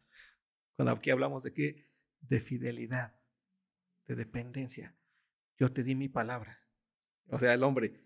[0.87, 1.85] Aquí hablamos de qué?
[2.21, 3.15] De fidelidad,
[4.07, 4.95] de dependencia.
[5.57, 6.59] Yo te di mi palabra.
[7.27, 8.01] O sea, el hombre,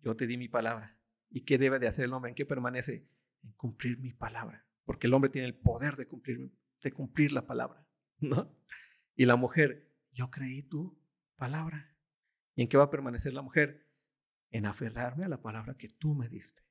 [0.00, 0.98] yo te di mi palabra.
[1.30, 2.30] ¿Y qué debe de hacer el hombre?
[2.30, 3.08] ¿En qué permanece?
[3.42, 4.66] En cumplir mi palabra.
[4.84, 6.50] Porque el hombre tiene el poder de cumplir,
[6.82, 7.86] de cumplir la palabra.
[8.20, 8.54] ¿no?
[9.14, 11.00] Y la mujer, yo creí tu
[11.36, 11.94] palabra.
[12.54, 13.86] ¿Y en qué va a permanecer la mujer?
[14.50, 16.62] En aferrarme a la palabra que tú me diste.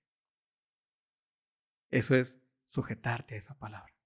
[1.90, 3.97] Eso es sujetarte a esa palabra.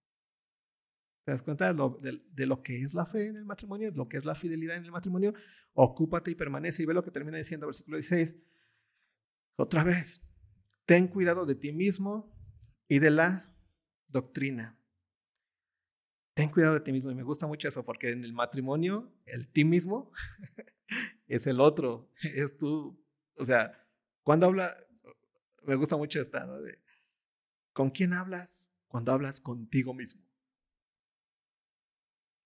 [1.23, 4.17] ¿Te das cuenta de lo, que es la fe en el matrimonio, de lo que
[4.17, 5.33] es la fidelidad en el matrimonio?
[5.73, 8.35] Ocúpate y permanece y ve lo que termina diciendo versículo 16.
[9.55, 10.19] Otra vez,
[10.85, 12.35] ten cuidado de ti mismo
[12.87, 13.53] y de la
[14.07, 14.79] doctrina.
[16.33, 17.11] Ten cuidado de ti mismo.
[17.11, 20.11] Y me gusta mucho eso porque en el matrimonio, el ti mismo
[21.27, 22.99] es el otro, es tú.
[23.35, 23.79] O sea,
[24.23, 24.75] cuando habla,
[25.63, 26.59] me gusta mucho esta, ¿no?
[26.61, 26.79] De,
[27.73, 28.67] ¿Con quién hablas?
[28.87, 30.30] Cuando hablas contigo mismo.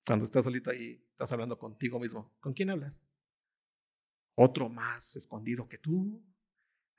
[0.06, 2.32] Cuando estás solito ahí, estás hablando contigo mismo.
[2.39, 3.01] ¿Con quién hablas?
[4.36, 6.24] Otro más escondido que tú.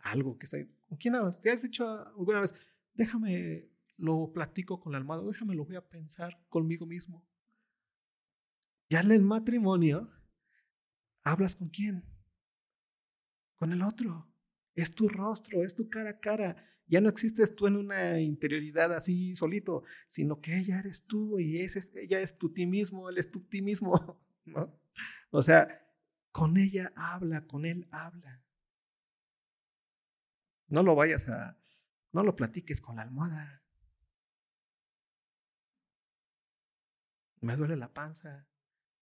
[0.00, 0.68] Algo que está ahí.
[0.88, 1.40] ¿Con quién hablas?
[1.40, 2.54] ¿Te has dicho alguna vez?
[2.94, 7.24] Déjame, lo platico con la almohada, déjame, lo voy a pensar conmigo mismo.
[8.88, 10.10] Ya en el matrimonio,
[11.22, 12.04] ¿hablas con quién?
[13.56, 14.28] Con el otro.
[14.74, 16.56] Es tu rostro, es tu cara a cara.
[16.88, 21.60] Ya no existes tú en una interioridad así solito, sino que ella eres tú y
[21.60, 24.72] ella es tu ti mismo, él es tu ti mismo, ¿no?
[25.30, 25.84] O sea,
[26.30, 28.42] con ella habla, con él habla.
[30.68, 31.56] No lo vayas a,
[32.12, 33.62] no lo platiques con la almohada.
[37.40, 38.46] Me duele la panza,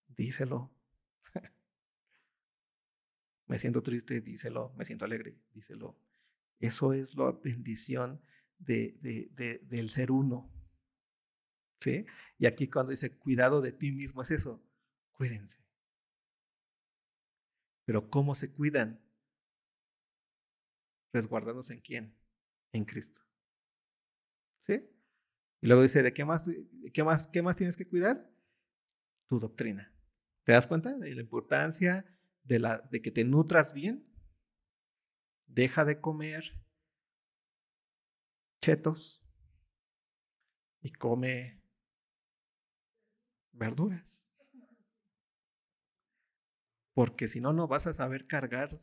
[0.09, 0.71] díselo.
[3.47, 4.73] Me siento triste, díselo.
[4.77, 5.97] Me siento alegre, díselo.
[6.65, 8.23] Eso es la bendición
[8.59, 10.51] de, de, del ser uno.
[11.81, 12.07] ¿Sí?
[12.39, 14.67] Y aquí cuando dice cuidado de ti mismo es eso,
[15.13, 15.63] cuídense.
[17.85, 18.99] Pero ¿cómo se cuidan?
[21.13, 22.19] Resguardándose en quién?
[22.73, 23.21] En Cristo.
[24.63, 24.89] ¿Sí?
[25.61, 26.45] Y luego dice, ¿de qué más,
[26.95, 28.33] qué más, qué más tienes que cuidar?
[29.29, 29.93] Tu doctrina.
[30.45, 32.07] ¿Te das cuenta de la importancia
[32.43, 34.14] de que te nutras bien?
[35.55, 36.53] Deja de comer
[38.61, 39.23] chetos
[40.83, 41.63] y come
[43.53, 44.21] verduras.
[46.93, 48.79] Porque si no, no vas a saber cargar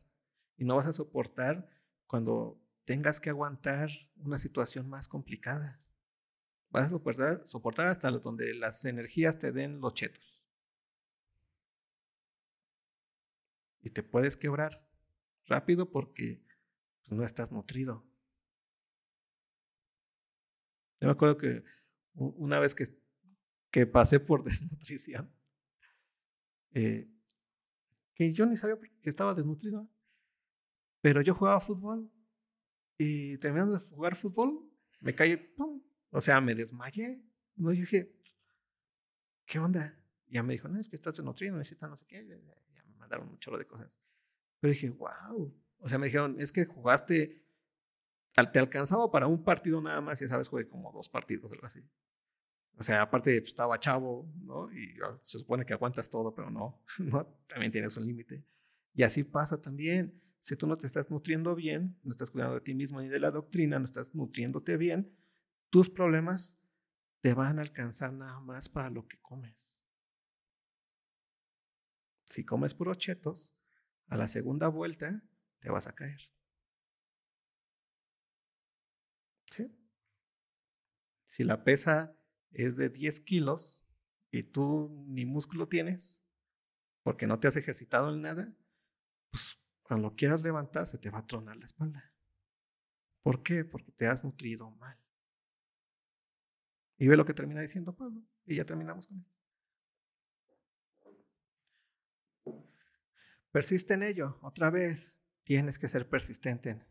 [0.58, 1.70] y no vas a soportar
[2.08, 5.82] cuando tengas que aguantar una situación más complicada.
[6.70, 10.42] Vas a soportar, soportar hasta donde las energías te den los chetos.
[13.82, 14.86] Y te puedes quebrar
[15.48, 16.42] rápido porque
[17.12, 18.06] no estás nutrido.
[21.00, 21.64] Yo me acuerdo que
[22.14, 22.86] una vez que,
[23.72, 25.34] que pasé por desnutrición,
[26.74, 27.10] eh,
[28.14, 29.90] que yo ni sabía que estaba desnutrido,
[31.02, 32.12] pero yo jugaba fútbol
[32.98, 35.82] y terminando de jugar fútbol, me caí, ¡pum!
[36.12, 37.24] O sea, me desmayé.
[37.56, 38.14] No, yo dije,
[39.46, 39.98] ¿qué onda?
[40.28, 42.26] Ya me dijo, no, es que estás desnutrido, necesitas no sé qué.
[42.28, 42.38] Ya
[42.86, 43.98] me mandaron un chorro de cosas.
[44.60, 45.52] Pero dije, wow.
[45.82, 47.44] O sea, me dijeron, es que jugaste,
[48.54, 51.82] te alcanzaba para un partido nada más y sabes, jugué como dos partidos, algo así.
[52.78, 54.72] O sea, aparte pues, estaba chavo, ¿no?
[54.72, 57.26] Y ah, se supone que aguantas todo, pero no, ¿no?
[57.48, 58.46] También tienes un límite.
[58.94, 60.22] Y así pasa también.
[60.40, 63.20] Si tú no te estás nutriendo bien, no estás cuidando de ti mismo ni de
[63.20, 65.16] la doctrina, no estás nutriéndote bien,
[65.70, 66.56] tus problemas
[67.22, 69.80] te van a alcanzar nada más para lo que comes.
[72.26, 73.54] Si comes puros chetos,
[74.08, 75.24] a la segunda vuelta
[75.62, 76.20] te vas a caer.
[79.52, 79.74] ¿Sí?
[81.28, 82.16] Si la pesa
[82.52, 83.82] es de 10 kilos
[84.32, 86.22] y tú ni músculo tienes
[87.04, 88.54] porque no te has ejercitado en nada,
[89.30, 92.14] pues cuando quieras levantar se te va a tronar la espalda.
[93.24, 93.64] ¿Por qué?
[93.64, 94.98] Porque te has nutrido mal.
[96.98, 98.22] Y ve lo que termina diciendo Pablo.
[98.46, 99.42] Y ya terminamos con esto.
[103.52, 104.40] Persiste en ello.
[104.42, 105.14] Otra vez,
[105.44, 106.82] tienes que ser persistente.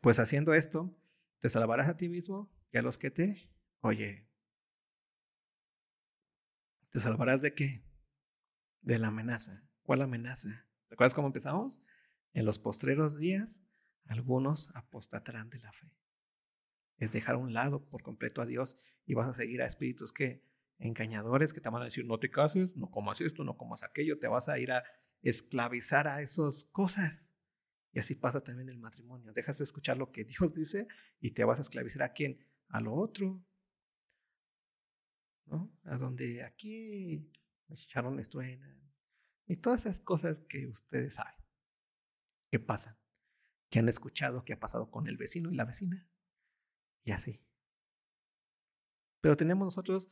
[0.00, 0.96] Pues haciendo esto,
[1.40, 3.50] te salvarás a ti mismo y a los que te
[3.80, 4.28] oye.
[6.90, 7.84] ¿Te salvarás de qué?
[8.80, 9.62] De la amenaza.
[9.82, 10.66] ¿Cuál amenaza?
[10.90, 11.82] ¿Recuerdas cómo empezamos?
[12.32, 13.60] En los postreros días,
[14.06, 15.90] algunos apostatarán de la fe.
[16.96, 20.12] Es dejar a un lado por completo a Dios y vas a seguir a espíritus
[20.12, 20.42] que
[20.78, 24.18] engañadores que te van a decir, no te cases, no comas esto, no comas aquello,
[24.18, 24.84] te vas a ir a
[25.22, 27.27] esclavizar a esas cosas.
[27.92, 29.32] Y así pasa también el matrimonio.
[29.32, 30.86] Dejas de escuchar lo que Dios dice
[31.20, 32.38] y te vas a esclavizar a quién?
[32.68, 33.42] A lo otro.
[35.46, 35.72] ¿No?
[35.84, 37.30] A donde aquí
[37.66, 38.74] me echaron estruena.
[39.46, 41.38] Y todas esas cosas que ustedes saben
[42.50, 42.96] que pasan,
[43.70, 46.06] que han escuchado que ha pasado con el vecino y la vecina.
[47.04, 47.42] Y así.
[49.20, 50.10] Pero tenemos nosotros,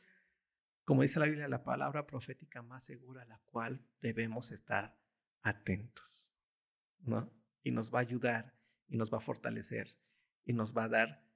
[0.83, 4.97] como dice la Biblia, la palabra profética más segura, a la cual debemos estar
[5.41, 6.31] atentos.
[6.99, 7.31] ¿No?
[7.63, 8.53] Y nos va a ayudar,
[8.87, 9.97] y nos va a fortalecer,
[10.45, 11.27] y nos va a dar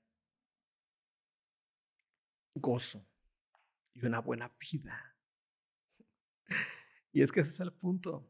[2.53, 3.05] gozo
[3.93, 5.15] y una buena vida.
[7.11, 8.27] Y es que ese es el punto.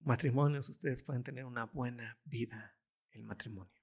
[0.00, 2.76] Matrimonios, ustedes pueden tener una buena vida,
[3.12, 3.80] el matrimonio.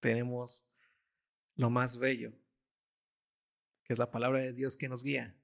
[0.00, 0.64] Tenemos
[1.54, 2.32] lo más bello,
[3.84, 5.36] que es la palabra de Dios que nos guía.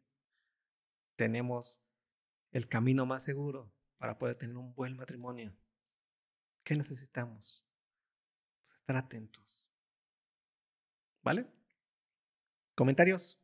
[1.18, 1.82] Tenemos
[2.52, 5.52] el camino más seguro para poder tener un buen matrimonio.
[6.62, 7.66] ¿Qué necesitamos?
[8.68, 9.66] Pues estar atentos.
[11.24, 11.44] ¿Vale?
[12.76, 13.36] ¿Comentarios?